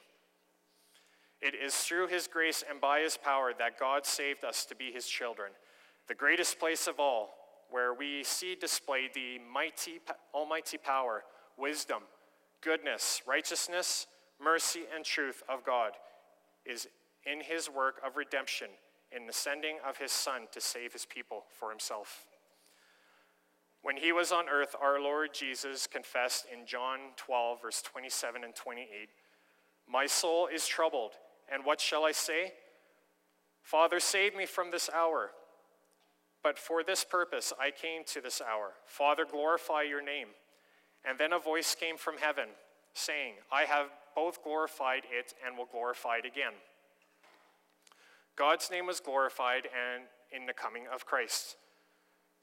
It 1.41 1.55
is 1.55 1.73
through 1.73 2.07
his 2.07 2.27
grace 2.27 2.65
and 2.69 2.81
by 2.81 2.99
his 2.99 3.15
power 3.15 3.53
that 3.57 3.79
God 3.79 4.05
saved 4.05 4.43
us 4.43 4.65
to 4.65 4.75
be 4.75 4.91
his 4.91 5.07
children. 5.07 5.51
The 6.09 6.15
greatest 6.15 6.59
place 6.59 6.85
of 6.85 6.99
all, 6.99 7.29
where 7.69 7.93
we 7.93 8.23
see 8.23 8.55
displayed 8.55 9.11
the 9.13 9.39
mighty, 9.51 10.01
almighty 10.33 10.77
power, 10.77 11.23
wisdom, 11.57 12.03
goodness, 12.61 13.21
righteousness, 13.25 14.07
mercy, 14.43 14.81
and 14.93 15.05
truth 15.05 15.43
of 15.47 15.63
God 15.63 15.93
is 16.69 16.87
in 17.25 17.41
his 17.41 17.69
work 17.69 18.01
of 18.05 18.15
redemption 18.15 18.67
in 19.11 19.25
the 19.25 19.33
sending 19.33 19.77
of 19.87 19.97
his 19.97 20.11
Son 20.11 20.47
to 20.51 20.61
save 20.61 20.93
his 20.93 21.05
people 21.05 21.45
for 21.49 21.69
himself. 21.69 22.25
When 23.81 23.97
he 23.97 24.11
was 24.11 24.31
on 24.31 24.49
earth, 24.49 24.75
our 24.79 25.01
Lord 25.01 25.33
Jesus 25.33 25.87
confessed 25.87 26.45
in 26.51 26.65
John 26.65 26.99
12, 27.15 27.61
verse 27.61 27.81
27 27.81 28.43
and 28.43 28.55
28 28.55 29.09
My 29.87 30.05
soul 30.05 30.47
is 30.53 30.67
troubled, 30.67 31.13
and 31.51 31.65
what 31.65 31.81
shall 31.81 32.05
I 32.05 32.11
say? 32.11 32.53
Father, 33.61 33.99
save 33.99 34.35
me 34.35 34.45
from 34.45 34.71
this 34.71 34.89
hour. 34.93 35.31
But 36.41 36.57
for 36.57 36.83
this 36.83 37.03
purpose 37.03 37.53
I 37.59 37.71
came 37.71 38.03
to 38.05 38.21
this 38.21 38.41
hour. 38.41 38.71
Father, 38.85 39.25
glorify 39.29 39.83
your 39.83 40.03
name. 40.03 40.29
And 41.05 41.17
then 41.17 41.33
a 41.33 41.39
voice 41.39 41.75
came 41.75 41.97
from 41.97 42.17
heaven, 42.17 42.49
saying, 42.93 43.35
I 43.51 43.63
have 43.63 43.87
both 44.19 44.43
glorified 44.43 45.03
it 45.09 45.33
and 45.45 45.57
will 45.57 45.69
glorify 45.71 46.17
it 46.17 46.25
again. 46.25 46.51
God's 48.35 48.69
name 48.69 48.85
was 48.85 48.99
glorified 48.99 49.63
and 49.63 50.03
in 50.35 50.45
the 50.45 50.51
coming 50.51 50.83
of 50.93 51.05
Christ. 51.05 51.55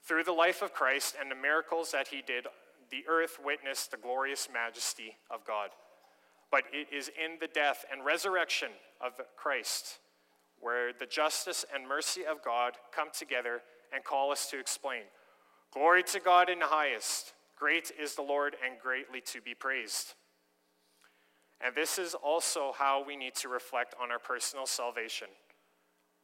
Through 0.02 0.24
the 0.24 0.32
life 0.32 0.62
of 0.62 0.72
Christ 0.72 1.16
and 1.20 1.30
the 1.30 1.34
miracles 1.34 1.92
that 1.92 2.08
he 2.08 2.22
did, 2.26 2.46
the 2.90 3.04
earth 3.06 3.38
witnessed 3.44 3.90
the 3.90 3.98
glorious 3.98 4.48
majesty 4.50 5.16
of 5.30 5.44
God. 5.46 5.68
But 6.50 6.62
it 6.72 6.88
is 6.96 7.08
in 7.08 7.36
the 7.40 7.46
death 7.46 7.84
and 7.92 8.06
resurrection 8.06 8.70
of 9.04 9.20
Christ 9.36 9.98
where 10.58 10.94
the 10.98 11.04
justice 11.04 11.66
and 11.74 11.86
mercy 11.86 12.22
of 12.24 12.42
God 12.42 12.72
come 12.90 13.08
together 13.12 13.60
and 13.92 14.02
call 14.02 14.32
us 14.32 14.48
to 14.50 14.58
explain 14.58 15.02
Glory 15.74 16.04
to 16.04 16.20
God 16.20 16.48
in 16.48 16.60
the 16.60 16.66
highest. 16.68 17.34
Great 17.58 17.92
is 18.00 18.14
the 18.14 18.22
Lord 18.22 18.56
and 18.64 18.80
greatly 18.80 19.20
to 19.32 19.42
be 19.42 19.52
praised. 19.52 20.14
And 21.64 21.74
this 21.74 21.98
is 21.98 22.14
also 22.14 22.72
how 22.76 23.04
we 23.04 23.16
need 23.16 23.34
to 23.36 23.48
reflect 23.48 23.94
on 24.00 24.10
our 24.10 24.18
personal 24.18 24.66
salvation, 24.66 25.28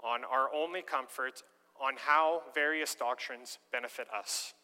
on 0.03 0.21
our 0.25 0.53
only 0.55 0.83
comfort, 0.83 1.43
on 1.81 1.95
how 1.97 2.43
various 2.55 2.95
doctrines 2.95 3.59
benefit 3.73 4.07
us. 4.17 4.55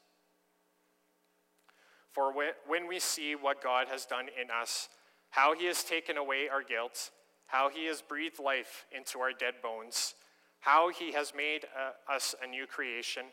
For 2.12 2.32
when 2.66 2.88
we 2.88 2.98
see 2.98 3.34
what 3.34 3.62
God 3.62 3.88
has 3.88 4.04
done 4.04 4.26
in 4.40 4.50
us, 4.50 4.88
how 5.30 5.54
he 5.54 5.66
has 5.66 5.84
taken 5.84 6.16
away 6.16 6.48
our 6.48 6.62
guilt, 6.62 7.10
how 7.46 7.70
he 7.70 7.86
has 7.86 8.02
breathed 8.02 8.38
life 8.38 8.86
into 8.96 9.20
our 9.20 9.32
dead 9.32 9.54
bones, 9.62 10.14
how 10.60 10.90
he 10.90 11.12
has 11.12 11.32
made 11.36 11.64
uh, 11.64 12.12
us 12.12 12.34
a 12.42 12.46
new 12.46 12.66
creation, 12.66 13.24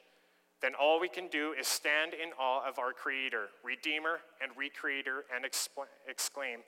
then 0.62 0.74
all 0.76 1.00
we 1.00 1.10
can 1.10 1.28
do 1.28 1.54
is 1.60 1.68
stand 1.68 2.14
in 2.14 2.32
awe 2.40 2.68
of 2.68 2.80
our 2.80 2.94
Creator, 2.94 3.48
Redeemer, 3.64 4.20
and 4.42 4.52
Recreator 4.52 5.22
and 5.36 5.46
exclaim, 5.46 6.60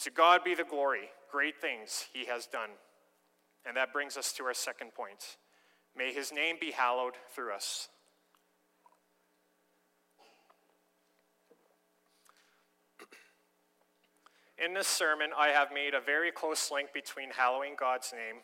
To 0.00 0.10
God 0.10 0.44
be 0.44 0.54
the 0.54 0.64
glory, 0.64 1.10
great 1.30 1.60
things 1.60 2.06
he 2.12 2.26
has 2.26 2.46
done. 2.46 2.70
And 3.66 3.76
that 3.76 3.92
brings 3.92 4.16
us 4.16 4.32
to 4.34 4.44
our 4.44 4.54
second 4.54 4.94
point. 4.94 5.36
May 5.96 6.12
his 6.12 6.32
name 6.32 6.56
be 6.60 6.70
hallowed 6.70 7.14
through 7.34 7.52
us. 7.52 7.88
In 14.64 14.74
this 14.74 14.86
sermon, 14.86 15.30
I 15.36 15.48
have 15.48 15.72
made 15.72 15.94
a 15.94 16.00
very 16.00 16.30
close 16.30 16.70
link 16.70 16.92
between 16.94 17.30
hallowing 17.30 17.74
God's 17.78 18.12
name 18.12 18.42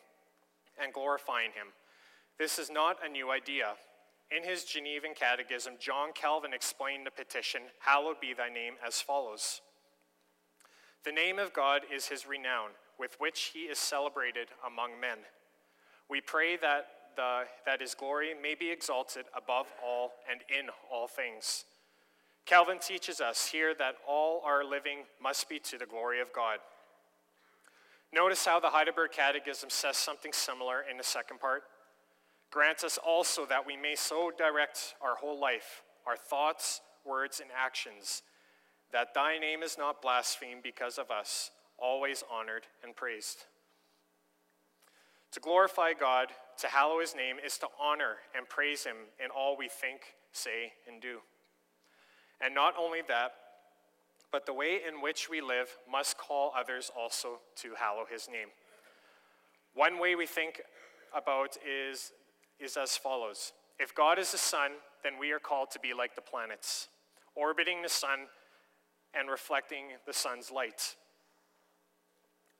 and 0.81 0.91
glorifying 0.91 1.51
Him. 1.51 1.67
This 2.37 2.59
is 2.59 2.69
not 2.69 2.97
a 3.05 3.09
new 3.09 3.31
idea. 3.31 3.75
In 4.35 4.43
his 4.43 4.65
Genevan 4.65 5.15
Catechism, 5.15 5.75
John 5.79 6.11
Calvin 6.13 6.53
explained 6.53 7.05
the 7.05 7.11
petition, 7.11 7.61
Hallowed 7.79 8.19
be 8.19 8.33
thy 8.33 8.49
name, 8.49 8.73
as 8.85 8.99
follows 8.99 9.61
The 11.05 11.11
name 11.11 11.39
of 11.39 11.53
God 11.53 11.83
is 11.93 12.07
his 12.07 12.27
renown, 12.27 12.69
with 12.99 13.15
which 13.19 13.51
he 13.53 13.61
is 13.61 13.77
celebrated 13.77 14.47
among 14.65 14.99
men. 14.99 15.19
We 16.09 16.19
pray 16.19 16.57
that, 16.57 16.87
the, 17.15 17.43
that 17.65 17.81
his 17.81 17.93
glory 17.93 18.33
may 18.39 18.55
be 18.55 18.71
exalted 18.71 19.25
above 19.35 19.67
all 19.83 20.13
and 20.29 20.41
in 20.49 20.69
all 20.91 21.07
things 21.07 21.65
Calvin 22.45 22.77
teaches 22.77 23.21
us 23.21 23.47
here 23.47 23.73
that 23.79 23.95
all 24.07 24.41
our 24.45 24.63
living 24.63 24.99
must 25.21 25.49
be 25.49 25.57
to 25.59 25.77
the 25.79 25.85
glory 25.85 26.21
of 26.21 26.31
God. 26.31 26.59
Notice 28.13 28.45
how 28.45 28.59
the 28.59 28.69
Heidelberg 28.69 29.11
Catechism 29.11 29.71
says 29.71 29.97
something 29.97 30.31
similar 30.31 30.85
in 30.89 30.97
the 30.97 31.03
second 31.03 31.39
part. 31.39 31.63
Grant 32.51 32.83
us 32.83 32.99
also 33.03 33.45
that 33.47 33.65
we 33.65 33.75
may 33.75 33.95
so 33.95 34.31
direct 34.37 34.93
our 35.01 35.15
whole 35.15 35.39
life, 35.39 35.81
our 36.05 36.15
thoughts, 36.15 36.81
words, 37.03 37.39
and 37.39 37.49
actions, 37.55 38.21
that 38.91 39.13
thy 39.13 39.37
name 39.37 39.63
is 39.63 39.77
not 39.77 40.01
blasphemed 40.01 40.63
because 40.63 40.97
of 40.97 41.11
us, 41.11 41.51
always 41.77 42.23
honored 42.31 42.63
and 42.83 42.95
praised. 42.95 43.45
To 45.31 45.39
glorify 45.39 45.91
God, 45.93 46.29
to 46.59 46.67
hallow 46.67 46.99
his 46.99 47.15
name, 47.15 47.37
is 47.45 47.57
to 47.57 47.67
honor 47.81 48.15
and 48.35 48.47
praise 48.47 48.85
him 48.85 48.95
in 49.23 49.31
all 49.31 49.57
we 49.57 49.67
think, 49.67 50.01
say, 50.31 50.71
and 50.87 51.01
do. 51.01 51.19
And 52.39 52.55
not 52.55 52.73
only 52.79 52.99
that, 53.07 53.33
but 54.31 54.45
the 54.45 54.53
way 54.53 54.79
in 54.87 55.01
which 55.01 55.29
we 55.29 55.41
live 55.41 55.77
must 55.89 56.17
call 56.17 56.53
others 56.57 56.91
also 56.97 57.39
to 57.57 57.73
hallow 57.77 58.05
his 58.09 58.27
name. 58.29 58.47
One 59.73 59.99
way 59.99 60.15
we 60.15 60.25
think 60.25 60.61
about 61.15 61.57
is, 61.65 62.11
is 62.59 62.77
as 62.77 62.97
follows 62.97 63.51
If 63.77 63.93
God 63.93 64.19
is 64.19 64.31
the 64.31 64.37
sun, 64.37 64.71
then 65.03 65.19
we 65.19 65.31
are 65.31 65.39
called 65.39 65.71
to 65.71 65.79
be 65.79 65.93
like 65.93 66.15
the 66.15 66.21
planets, 66.21 66.87
orbiting 67.35 67.81
the 67.81 67.89
sun 67.89 68.27
and 69.17 69.29
reflecting 69.29 69.85
the 70.05 70.13
sun's 70.13 70.51
light. 70.51 70.95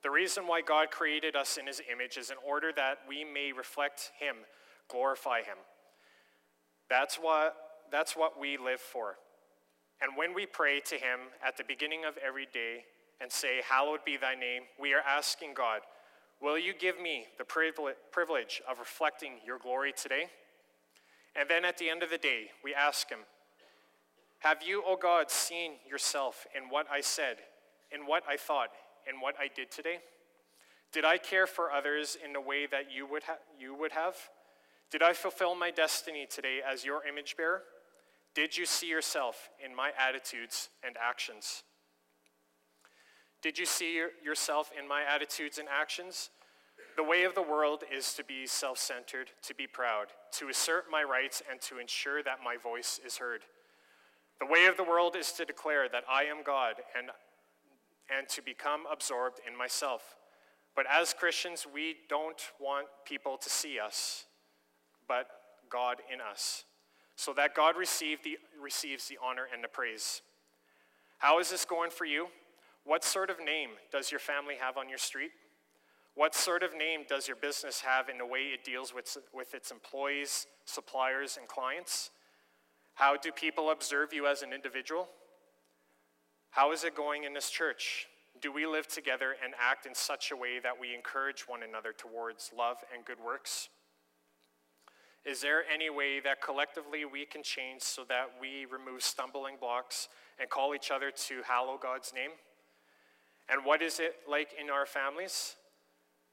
The 0.04 0.12
reason 0.12 0.48
why 0.48 0.62
God 0.62 0.92
created 0.92 1.36
us 1.36 1.58
in 1.58 1.68
his 1.68 1.82
image 1.92 2.18
is 2.18 2.30
in 2.30 2.38
order 2.48 2.72
that 2.76 3.00
we 3.08 3.24
may 3.24 3.52
reflect 3.52 4.12
him, 4.20 4.36
glorify 4.90 5.40
him. 5.40 5.58
That's 6.90 7.16
what, 7.16 7.56
that's 7.92 8.16
what 8.16 8.40
we 8.40 8.58
live 8.58 8.80
for. 8.80 9.16
And 10.02 10.12
when 10.16 10.34
we 10.34 10.46
pray 10.46 10.82
to 10.82 10.96
Him 10.96 11.20
at 11.46 11.58
the 11.58 11.64
beginning 11.64 12.06
of 12.06 12.18
every 12.18 12.48
day 12.54 12.84
and 13.22 13.32
say, 13.32 13.62
Hallowed 13.68 14.04
be 14.06 14.18
thy 14.18 14.36
name, 14.36 14.64
we 14.80 14.94
are 14.94 15.02
asking 15.02 15.54
God, 15.54 15.82
Will 16.42 16.60
you 16.60 16.74
give 16.78 17.00
me 17.00 17.26
the 17.38 17.46
privilege 17.46 18.62
of 18.70 18.80
reflecting 18.80 19.34
your 19.46 19.58
glory 19.58 19.94
today? 19.94 20.26
And 21.36 21.50
then 21.50 21.64
at 21.66 21.78
the 21.78 21.90
end 21.90 22.04
of 22.04 22.10
the 22.10 22.18
day, 22.18 22.52
we 22.64 22.74
ask 22.74 23.10
Him, 23.10 23.20
Have 24.46 24.62
you, 24.62 24.84
O 24.86 24.96
God, 24.96 25.32
seen 25.32 25.72
yourself 25.90 26.46
in 26.56 26.70
what 26.70 26.86
I 26.92 27.02
said, 27.02 27.38
in 27.92 28.02
what 28.02 28.22
I 28.30 28.38
thought, 28.38 28.70
in 29.10 29.20
what 29.20 29.34
I 29.40 29.48
did 29.48 29.72
today? 29.72 29.98
Did 30.94 31.04
I 31.04 31.18
care 31.18 31.48
for 31.48 31.72
others 31.72 32.16
in 32.24 32.32
the 32.32 32.40
way 32.40 32.68
that 32.68 32.92
you 32.96 33.08
would, 33.08 33.24
ha- 33.24 33.40
you 33.60 33.74
would 33.74 33.94
have? 33.94 34.16
Did 34.92 35.02
I 35.02 35.14
fulfill 35.14 35.56
my 35.56 35.72
destiny 35.72 36.28
today 36.30 36.60
as 36.64 36.86
your 36.86 37.04
image 37.08 37.36
bearer? 37.36 37.64
Did 38.36 38.56
you 38.56 38.68
see 38.68 38.88
yourself 38.88 39.50
in 39.66 39.76
my 39.76 39.90
attitudes 39.98 40.70
and 40.86 40.96
actions? 40.96 41.64
Did 43.42 43.58
you 43.58 43.66
see 43.66 44.00
yourself 44.24 44.70
in 44.80 44.88
my 44.88 45.02
attitudes 45.02 45.58
and 45.58 45.68
actions? 45.68 46.30
The 46.98 47.04
way 47.04 47.24
of 47.24 47.34
the 47.34 47.42
world 47.42 47.82
is 47.92 48.14
to 48.14 48.24
be 48.24 48.46
self 48.46 48.78
centered, 48.78 49.32
to 49.42 49.56
be 49.56 49.66
proud, 49.66 50.10
to 50.34 50.50
assert 50.50 50.86
my 50.92 51.02
rights, 51.02 51.42
and 51.50 51.60
to 51.62 51.80
ensure 51.80 52.22
that 52.22 52.44
my 52.46 52.58
voice 52.58 53.00
is 53.04 53.18
heard. 53.18 53.42
The 54.40 54.46
way 54.46 54.66
of 54.66 54.78
the 54.78 54.84
world 54.84 55.16
is 55.16 55.32
to 55.34 55.46
declare 55.46 55.88
that 55.90 56.04
I 56.10 56.24
am 56.24 56.44
God 56.44 56.76
and, 56.98 57.10
and 58.16 58.28
to 58.30 58.42
become 58.42 58.84
absorbed 58.92 59.40
in 59.48 59.58
myself. 59.58 60.16
But 60.76 60.86
as 60.92 61.14
Christians, 61.14 61.66
we 61.72 61.96
don't 62.10 62.42
want 62.60 62.88
people 63.06 63.38
to 63.38 63.50
see 63.50 63.80
us, 63.80 64.26
but 65.08 65.28
God 65.70 65.98
in 66.14 66.20
us 66.20 66.66
so 67.16 67.34
that 67.34 67.56
God 67.56 67.76
the, 67.78 68.38
receives 68.62 69.08
the 69.08 69.18
honor 69.24 69.48
and 69.54 69.64
the 69.64 69.68
praise. 69.68 70.22
How 71.18 71.40
is 71.40 71.50
this 71.50 71.66
going 71.66 71.92
for 71.92 72.06
you? 72.06 72.28
What 72.84 73.04
sort 73.04 73.30
of 73.30 73.38
name 73.40 73.72
does 73.92 74.12
your 74.12 74.20
family 74.20 74.56
have 74.60 74.78
on 74.78 74.90
your 74.90 74.98
street? 74.98 75.32
What 76.14 76.36
sort 76.36 76.62
of 76.62 76.76
name 76.78 77.02
does 77.08 77.28
your 77.28 77.38
business 77.38 77.82
have 77.82 78.10
in 78.10 78.18
the 78.18 78.26
way 78.26 78.52
it 78.54 78.64
deals 78.64 78.94
with, 78.94 79.18
with 79.34 79.54
its 79.54 79.72
employees, 79.72 80.48
suppliers, 80.66 81.38
and 81.38 81.48
clients? 81.48 82.12
How 82.96 83.18
do 83.18 83.32
people 83.32 83.70
observe 83.70 84.14
you 84.14 84.26
as 84.26 84.42
an 84.42 84.54
individual? 84.54 85.10
How 86.50 86.72
is 86.72 86.86
it 86.86 86.96
going 86.96 87.26
in 87.26 87.34
this 87.34 87.50
church? 87.50 88.08
Do 88.42 88.52
we 88.52 88.66
live 88.66 88.88
together 88.88 89.36
and 89.44 89.54
act 89.60 89.86
in 89.86 89.94
such 89.94 90.32
a 90.32 90.36
way 90.36 90.60
that 90.64 90.80
we 90.80 90.96
encourage 90.96 91.42
one 91.48 91.62
another 91.62 91.94
towards 91.94 92.52
love 92.58 92.78
and 92.94 93.06
good 93.06 93.20
works? 93.24 93.70
Is 95.26 95.42
there 95.42 95.64
any 95.74 95.90
way 95.90 96.22
that 96.22 96.42
collectively 96.42 97.04
we 97.04 97.26
can 97.26 97.44
change 97.44 97.82
so 97.82 98.04
that 98.08 98.32
we 98.40 98.66
remove 98.66 99.02
stumbling 99.02 99.56
blocks 99.60 100.08
and 100.40 100.50
call 100.50 100.74
each 100.74 100.92
other 100.92 101.12
to 101.12 101.42
hallow 101.46 101.78
God's 101.82 102.14
name? 102.14 102.32
And 103.50 103.66
what 103.66 103.82
is 103.82 104.00
it 104.00 104.16
like 104.30 104.50
in 104.60 104.70
our 104.70 104.86
families? 104.86 105.56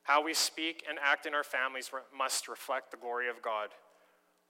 How 0.05 0.23
we 0.23 0.35
speak 0.35 0.85
and 0.89 0.99
act 1.03 1.27
in 1.27 1.35
our 1.35 1.45
families 1.45 1.91
must 2.17 2.49
reflect 2.49 2.91
the 2.91 2.97
glory 2.97 3.29
of 3.29 3.43
God. 3.43 3.71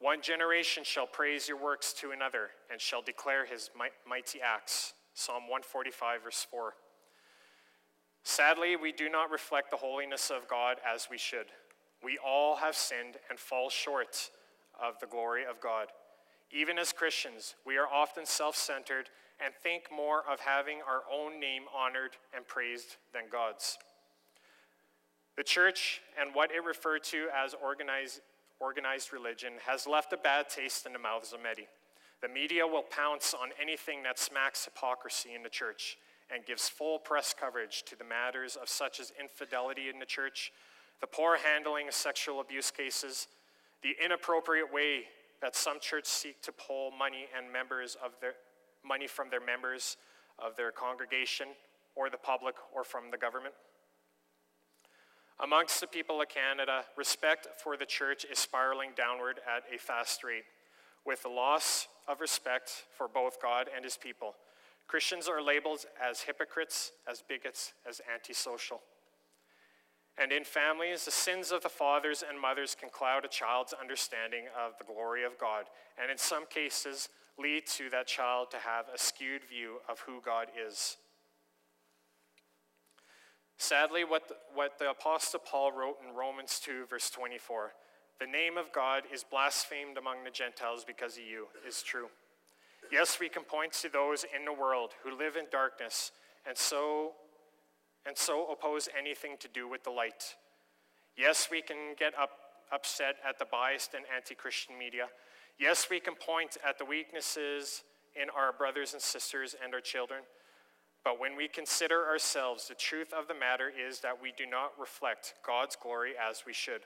One 0.02 0.20
generation 0.20 0.82
shall 0.82 1.06
praise 1.06 1.46
your 1.46 1.62
works 1.62 1.92
to 2.00 2.10
another 2.10 2.50
and 2.72 2.80
shall 2.80 3.02
declare 3.02 3.46
his 3.46 3.70
mighty 4.04 4.40
acts. 4.40 4.94
Psalm 5.14 5.44
145, 5.44 6.24
verse 6.24 6.44
4. 6.50 6.74
Sadly, 8.24 8.74
we 8.74 8.90
do 8.90 9.08
not 9.08 9.30
reflect 9.30 9.70
the 9.70 9.76
holiness 9.76 10.28
of 10.28 10.48
God 10.48 10.78
as 10.84 11.06
we 11.08 11.18
should. 11.18 11.46
We 12.02 12.18
all 12.18 12.56
have 12.56 12.74
sinned 12.74 13.18
and 13.30 13.38
fall 13.38 13.70
short 13.70 14.30
of 14.82 14.98
the 14.98 15.06
glory 15.06 15.44
of 15.48 15.60
God. 15.60 15.86
Even 16.50 16.80
as 16.80 16.92
Christians, 16.92 17.54
we 17.64 17.76
are 17.76 17.86
often 17.86 18.26
self 18.26 18.56
centered 18.56 19.08
and 19.38 19.54
think 19.62 19.84
more 19.94 20.24
of 20.28 20.40
having 20.40 20.78
our 20.78 21.02
own 21.12 21.38
name 21.38 21.62
honored 21.72 22.16
and 22.34 22.44
praised 22.48 22.96
than 23.14 23.24
God's. 23.30 23.78
The 25.36 25.44
church 25.44 26.00
and 26.20 26.34
what 26.34 26.50
it 26.50 26.64
referred 26.64 27.04
to 27.04 27.28
as 27.32 27.54
organized, 27.54 28.20
organized 28.62 29.12
religion 29.12 29.54
has 29.66 29.86
left 29.86 30.12
a 30.12 30.16
bad 30.16 30.48
taste 30.48 30.86
in 30.86 30.92
the 30.92 30.98
mouths 30.98 31.32
of 31.32 31.42
many. 31.42 31.66
The 32.22 32.28
media 32.28 32.64
will 32.64 32.84
pounce 32.84 33.34
on 33.34 33.48
anything 33.60 34.04
that 34.04 34.18
smacks 34.18 34.64
hypocrisy 34.64 35.34
in 35.34 35.42
the 35.42 35.48
church 35.48 35.98
and 36.32 36.46
gives 36.46 36.68
full 36.68 37.00
press 37.00 37.34
coverage 37.38 37.82
to 37.86 37.96
the 37.96 38.04
matters 38.04 38.54
of 38.54 38.68
such 38.68 39.00
as 39.00 39.12
infidelity 39.20 39.88
in 39.92 39.98
the 39.98 40.06
church, 40.06 40.52
the 41.00 41.06
poor 41.08 41.36
handling 41.36 41.88
of 41.88 41.94
sexual 41.94 42.40
abuse 42.40 42.70
cases, 42.70 43.26
the 43.82 43.96
inappropriate 44.02 44.72
way 44.72 45.02
that 45.40 45.56
some 45.56 45.80
churches 45.80 46.08
seek 46.08 46.40
to 46.42 46.52
pull 46.52 46.92
money 46.92 47.26
and 47.36 47.52
members 47.52 47.96
of 48.02 48.12
their 48.20 48.34
money 48.86 49.08
from 49.08 49.28
their 49.28 49.44
members 49.44 49.96
of 50.38 50.56
their 50.56 50.70
congregation 50.70 51.48
or 51.96 52.08
the 52.08 52.16
public 52.16 52.54
or 52.74 52.84
from 52.84 53.10
the 53.10 53.18
government. 53.18 53.54
Amongst 55.40 55.80
the 55.80 55.86
people 55.86 56.20
of 56.20 56.28
Canada, 56.28 56.84
respect 56.96 57.48
for 57.62 57.76
the 57.76 57.86
church 57.86 58.24
is 58.30 58.38
spiraling 58.38 58.90
downward 58.96 59.40
at 59.46 59.64
a 59.74 59.78
fast 59.78 60.22
rate, 60.22 60.44
with 61.04 61.22
the 61.22 61.28
loss 61.28 61.88
of 62.06 62.20
respect 62.20 62.84
for 62.96 63.08
both 63.08 63.40
God 63.42 63.68
and 63.74 63.84
his 63.84 63.96
people. 63.96 64.34
Christians 64.86 65.28
are 65.28 65.42
labeled 65.42 65.86
as 66.00 66.20
hypocrites, 66.20 66.92
as 67.08 67.22
bigots, 67.26 67.72
as 67.88 68.00
antisocial. 68.12 68.82
And 70.18 70.30
in 70.30 70.44
families, 70.44 71.06
the 71.06 71.10
sins 71.10 71.50
of 71.50 71.62
the 71.62 71.70
fathers 71.70 72.22
and 72.28 72.38
mothers 72.38 72.76
can 72.78 72.90
cloud 72.90 73.24
a 73.24 73.28
child's 73.28 73.72
understanding 73.72 74.44
of 74.56 74.72
the 74.78 74.84
glory 74.84 75.24
of 75.24 75.38
God, 75.38 75.64
and 76.00 76.10
in 76.10 76.18
some 76.18 76.46
cases, 76.46 77.08
lead 77.38 77.66
to 77.66 77.88
that 77.90 78.06
child 78.06 78.50
to 78.50 78.58
have 78.58 78.86
a 78.94 78.98
skewed 78.98 79.42
view 79.44 79.76
of 79.88 80.00
who 80.00 80.20
God 80.20 80.48
is. 80.68 80.98
Sadly, 83.62 84.02
what 84.02 84.26
the, 84.26 84.34
what 84.54 84.80
the 84.80 84.90
Apostle 84.90 85.38
Paul 85.38 85.70
wrote 85.70 85.98
in 86.04 86.16
Romans 86.16 86.60
2, 86.64 86.86
verse 86.90 87.10
24 87.10 87.72
the 88.18 88.26
name 88.26 88.58
of 88.58 88.72
God 88.72 89.04
is 89.12 89.24
blasphemed 89.24 89.96
among 89.98 90.24
the 90.24 90.30
Gentiles 90.30 90.84
because 90.84 91.16
of 91.16 91.22
you, 91.22 91.46
is 91.66 91.82
true. 91.82 92.06
Yes, 92.90 93.18
we 93.20 93.28
can 93.28 93.44
point 93.44 93.72
to 93.74 93.88
those 93.88 94.24
in 94.24 94.44
the 94.44 94.52
world 94.52 94.90
who 95.04 95.16
live 95.16 95.36
in 95.36 95.46
darkness 95.50 96.10
and 96.46 96.58
so, 96.58 97.12
and 98.04 98.16
so 98.16 98.50
oppose 98.50 98.88
anything 98.98 99.36
to 99.38 99.48
do 99.48 99.68
with 99.68 99.84
the 99.84 99.90
light. 99.90 100.34
Yes, 101.16 101.48
we 101.48 101.62
can 101.62 101.94
get 101.96 102.18
up, 102.20 102.30
upset 102.72 103.16
at 103.28 103.38
the 103.38 103.46
biased 103.46 103.94
and 103.94 104.04
anti 104.14 104.34
Christian 104.34 104.76
media. 104.76 105.06
Yes, 105.58 105.86
we 105.88 106.00
can 106.00 106.14
point 106.14 106.56
at 106.68 106.78
the 106.78 106.84
weaknesses 106.84 107.84
in 108.20 108.28
our 108.36 108.52
brothers 108.52 108.92
and 108.92 109.00
sisters 109.00 109.54
and 109.62 109.72
our 109.72 109.80
children. 109.80 110.22
But 111.04 111.18
when 111.18 111.36
we 111.36 111.48
consider 111.48 112.06
ourselves, 112.06 112.68
the 112.68 112.74
truth 112.74 113.12
of 113.12 113.26
the 113.26 113.34
matter 113.34 113.70
is 113.70 114.00
that 114.00 114.22
we 114.22 114.32
do 114.36 114.46
not 114.46 114.72
reflect 114.78 115.34
God's 115.44 115.76
glory 115.76 116.12
as 116.16 116.44
we 116.46 116.52
should, 116.52 116.82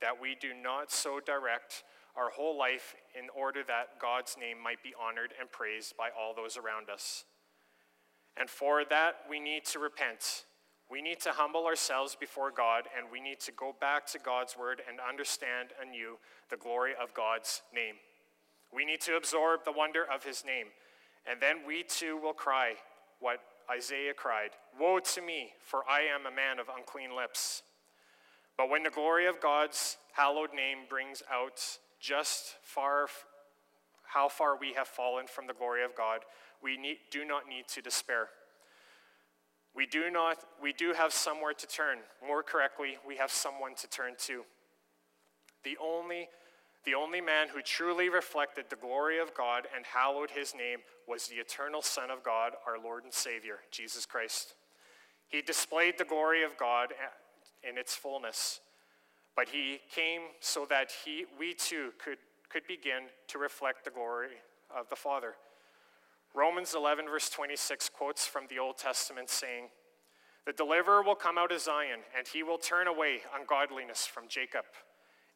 that 0.00 0.20
we 0.20 0.34
do 0.40 0.52
not 0.54 0.90
so 0.90 1.20
direct 1.20 1.84
our 2.16 2.30
whole 2.30 2.58
life 2.58 2.94
in 3.14 3.28
order 3.38 3.62
that 3.68 4.00
God's 4.00 4.36
name 4.40 4.56
might 4.62 4.82
be 4.82 4.94
honored 5.00 5.34
and 5.38 5.50
praised 5.52 5.96
by 5.96 6.08
all 6.18 6.34
those 6.34 6.56
around 6.56 6.88
us. 6.88 7.24
And 8.36 8.48
for 8.48 8.84
that, 8.88 9.16
we 9.28 9.40
need 9.40 9.64
to 9.66 9.78
repent. 9.78 10.44
We 10.90 11.02
need 11.02 11.20
to 11.20 11.32
humble 11.32 11.66
ourselves 11.66 12.16
before 12.18 12.50
God, 12.50 12.84
and 12.96 13.06
we 13.12 13.20
need 13.20 13.40
to 13.40 13.52
go 13.52 13.74
back 13.78 14.06
to 14.08 14.18
God's 14.18 14.56
word 14.56 14.82
and 14.88 14.98
understand 15.06 15.68
anew 15.80 16.18
the 16.48 16.56
glory 16.56 16.92
of 17.00 17.14
God's 17.14 17.62
name. 17.72 17.94
We 18.74 18.84
need 18.84 19.00
to 19.02 19.16
absorb 19.16 19.64
the 19.64 19.72
wonder 19.72 20.04
of 20.04 20.24
his 20.24 20.44
name, 20.44 20.66
and 21.30 21.40
then 21.40 21.58
we 21.66 21.82
too 21.82 22.16
will 22.16 22.32
cry 22.32 22.74
what 23.20 23.40
Isaiah 23.70 24.14
cried 24.14 24.50
Woe 24.78 24.98
to 24.98 25.22
me, 25.22 25.52
for 25.64 25.82
I 25.88 26.00
am 26.00 26.26
a 26.26 26.34
man 26.34 26.58
of 26.58 26.66
unclean 26.74 27.14
lips. 27.14 27.62
But 28.56 28.68
when 28.68 28.82
the 28.82 28.90
glory 28.90 29.26
of 29.26 29.40
God's 29.40 29.96
hallowed 30.12 30.52
name 30.54 30.78
brings 30.88 31.22
out 31.32 31.60
just 32.00 32.56
far 32.62 33.06
how 34.04 34.28
far 34.28 34.58
we 34.58 34.72
have 34.74 34.88
fallen 34.88 35.26
from 35.26 35.46
the 35.46 35.54
glory 35.54 35.84
of 35.84 35.94
God, 35.94 36.20
we 36.62 36.76
need, 36.76 36.98
do 37.10 37.24
not 37.24 37.48
need 37.48 37.68
to 37.68 37.80
despair. 37.80 38.28
We 39.74 39.86
do 39.86 40.10
not 40.10 40.38
we 40.60 40.72
do 40.72 40.92
have 40.92 41.12
somewhere 41.12 41.52
to 41.54 41.66
turn. 41.66 41.98
More 42.26 42.42
correctly, 42.42 42.98
we 43.06 43.16
have 43.16 43.30
someone 43.30 43.74
to 43.76 43.88
turn 43.88 44.14
to. 44.26 44.42
The 45.62 45.76
only 45.80 46.28
the 46.84 46.94
only 46.94 47.20
man 47.20 47.48
who 47.48 47.60
truly 47.60 48.08
reflected 48.08 48.66
the 48.68 48.76
glory 48.76 49.18
of 49.18 49.34
God 49.34 49.66
and 49.74 49.84
hallowed 49.84 50.30
his 50.30 50.54
name 50.54 50.78
was 51.06 51.26
the 51.26 51.36
eternal 51.36 51.82
Son 51.82 52.10
of 52.10 52.22
God, 52.22 52.52
our 52.66 52.82
Lord 52.82 53.04
and 53.04 53.12
Savior, 53.12 53.58
Jesus 53.70 54.06
Christ. 54.06 54.54
He 55.28 55.42
displayed 55.42 55.98
the 55.98 56.04
glory 56.04 56.42
of 56.42 56.56
God 56.56 56.92
in 57.68 57.76
its 57.76 57.94
fullness, 57.94 58.60
but 59.36 59.48
he 59.48 59.80
came 59.94 60.22
so 60.40 60.66
that 60.70 60.90
he, 61.04 61.26
we 61.38 61.52
too 61.52 61.90
could, 62.02 62.18
could 62.48 62.66
begin 62.66 63.04
to 63.28 63.38
reflect 63.38 63.84
the 63.84 63.90
glory 63.90 64.30
of 64.74 64.88
the 64.88 64.96
Father. 64.96 65.34
Romans 66.34 66.74
11, 66.74 67.06
verse 67.06 67.28
26, 67.28 67.90
quotes 67.90 68.26
from 68.26 68.44
the 68.48 68.58
Old 68.58 68.78
Testament 68.78 69.28
saying, 69.28 69.64
The 70.46 70.52
deliverer 70.52 71.02
will 71.02 71.14
come 71.14 71.36
out 71.36 71.52
of 71.52 71.60
Zion, 71.60 72.00
and 72.16 72.26
he 72.26 72.42
will 72.42 72.58
turn 72.58 72.86
away 72.86 73.20
ungodliness 73.38 74.06
from 74.06 74.24
Jacob. 74.28 74.64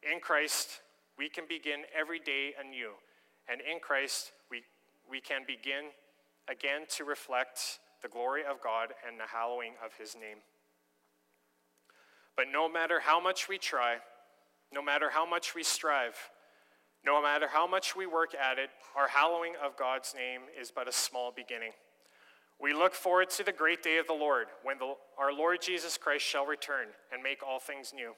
In 0.01 0.19
Christ, 0.19 0.81
we 1.17 1.29
can 1.29 1.45
begin 1.47 1.81
every 1.97 2.19
day 2.19 2.53
anew. 2.59 2.91
And 3.47 3.61
in 3.61 3.79
Christ, 3.79 4.31
we, 4.49 4.63
we 5.09 5.21
can 5.21 5.41
begin 5.47 5.91
again 6.49 6.81
to 6.97 7.03
reflect 7.03 7.79
the 8.01 8.09
glory 8.09 8.41
of 8.49 8.61
God 8.61 8.89
and 9.07 9.19
the 9.19 9.27
hallowing 9.31 9.73
of 9.83 9.93
his 9.97 10.15
name. 10.15 10.37
But 12.35 12.47
no 12.51 12.69
matter 12.69 12.99
how 12.99 13.21
much 13.21 13.47
we 13.47 13.57
try, 13.57 13.97
no 14.71 14.81
matter 14.81 15.09
how 15.09 15.25
much 15.25 15.55
we 15.55 15.63
strive, 15.63 16.15
no 17.05 17.21
matter 17.21 17.47
how 17.47 17.67
much 17.67 17.95
we 17.95 18.05
work 18.05 18.33
at 18.35 18.57
it, 18.57 18.69
our 18.95 19.07
hallowing 19.07 19.53
of 19.63 19.77
God's 19.77 20.13
name 20.15 20.41
is 20.59 20.71
but 20.71 20.87
a 20.87 20.91
small 20.91 21.31
beginning. 21.33 21.71
We 22.59 22.73
look 22.73 22.93
forward 22.93 23.29
to 23.31 23.43
the 23.43 23.51
great 23.51 23.83
day 23.83 23.97
of 23.97 24.07
the 24.07 24.13
Lord 24.13 24.47
when 24.63 24.77
the, 24.79 24.93
our 25.17 25.33
Lord 25.33 25.61
Jesus 25.61 25.97
Christ 25.97 26.25
shall 26.25 26.45
return 26.45 26.87
and 27.13 27.21
make 27.21 27.43
all 27.43 27.59
things 27.59 27.93
new. 27.93 28.13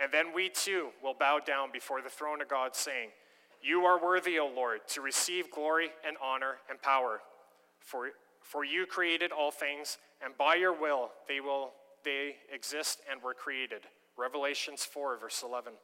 And 0.00 0.10
then 0.10 0.32
we 0.34 0.48
too 0.48 0.88
will 1.02 1.14
bow 1.14 1.40
down 1.44 1.70
before 1.72 2.00
the 2.00 2.08
throne 2.08 2.40
of 2.40 2.48
God, 2.48 2.74
saying, 2.74 3.10
You 3.62 3.84
are 3.84 4.02
worthy, 4.02 4.38
O 4.38 4.46
Lord, 4.46 4.80
to 4.88 5.02
receive 5.02 5.50
glory 5.50 5.90
and 6.06 6.16
honor 6.22 6.56
and 6.70 6.80
power. 6.80 7.20
For, 7.80 8.10
for 8.40 8.64
you 8.64 8.86
created 8.86 9.30
all 9.30 9.50
things, 9.50 9.98
and 10.24 10.36
by 10.38 10.54
your 10.54 10.72
will 10.72 11.10
they 11.28 11.40
will 11.40 11.72
they 12.02 12.36
exist 12.52 13.00
and 13.10 13.22
were 13.22 13.34
created. 13.34 13.82
Revelations 14.16 14.84
4, 14.84 15.18
verse 15.18 15.42
11. 15.44 15.74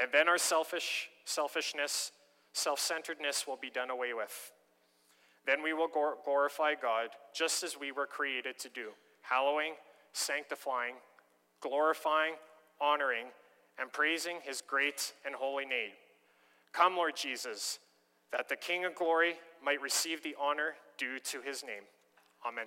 And 0.00 0.10
then 0.12 0.28
our 0.28 0.38
selfish 0.38 1.08
selfishness, 1.24 2.12
self-centeredness 2.52 3.46
will 3.46 3.58
be 3.60 3.70
done 3.70 3.90
away 3.90 4.12
with. 4.12 4.52
Then 5.46 5.62
we 5.62 5.72
will 5.72 5.88
glorify 6.24 6.74
God 6.74 7.08
just 7.34 7.62
as 7.62 7.78
we 7.78 7.92
were 7.92 8.06
created 8.06 8.58
to 8.58 8.68
do, 8.68 8.90
hallowing, 9.22 9.72
sanctifying, 10.12 10.94
glorifying, 11.60 12.34
honoring, 12.80 13.26
and 13.78 13.92
praising 13.92 14.36
his 14.42 14.62
great 14.62 15.14
and 15.24 15.34
holy 15.34 15.64
name. 15.64 15.90
Come, 16.72 16.96
Lord 16.96 17.16
Jesus, 17.16 17.78
that 18.32 18.48
the 18.48 18.56
King 18.56 18.84
of 18.84 18.94
glory 18.94 19.34
might 19.64 19.80
receive 19.80 20.22
the 20.22 20.36
honor 20.40 20.74
due 20.98 21.18
to 21.18 21.40
his 21.40 21.62
name. 21.64 21.82
Amen. 22.46 22.66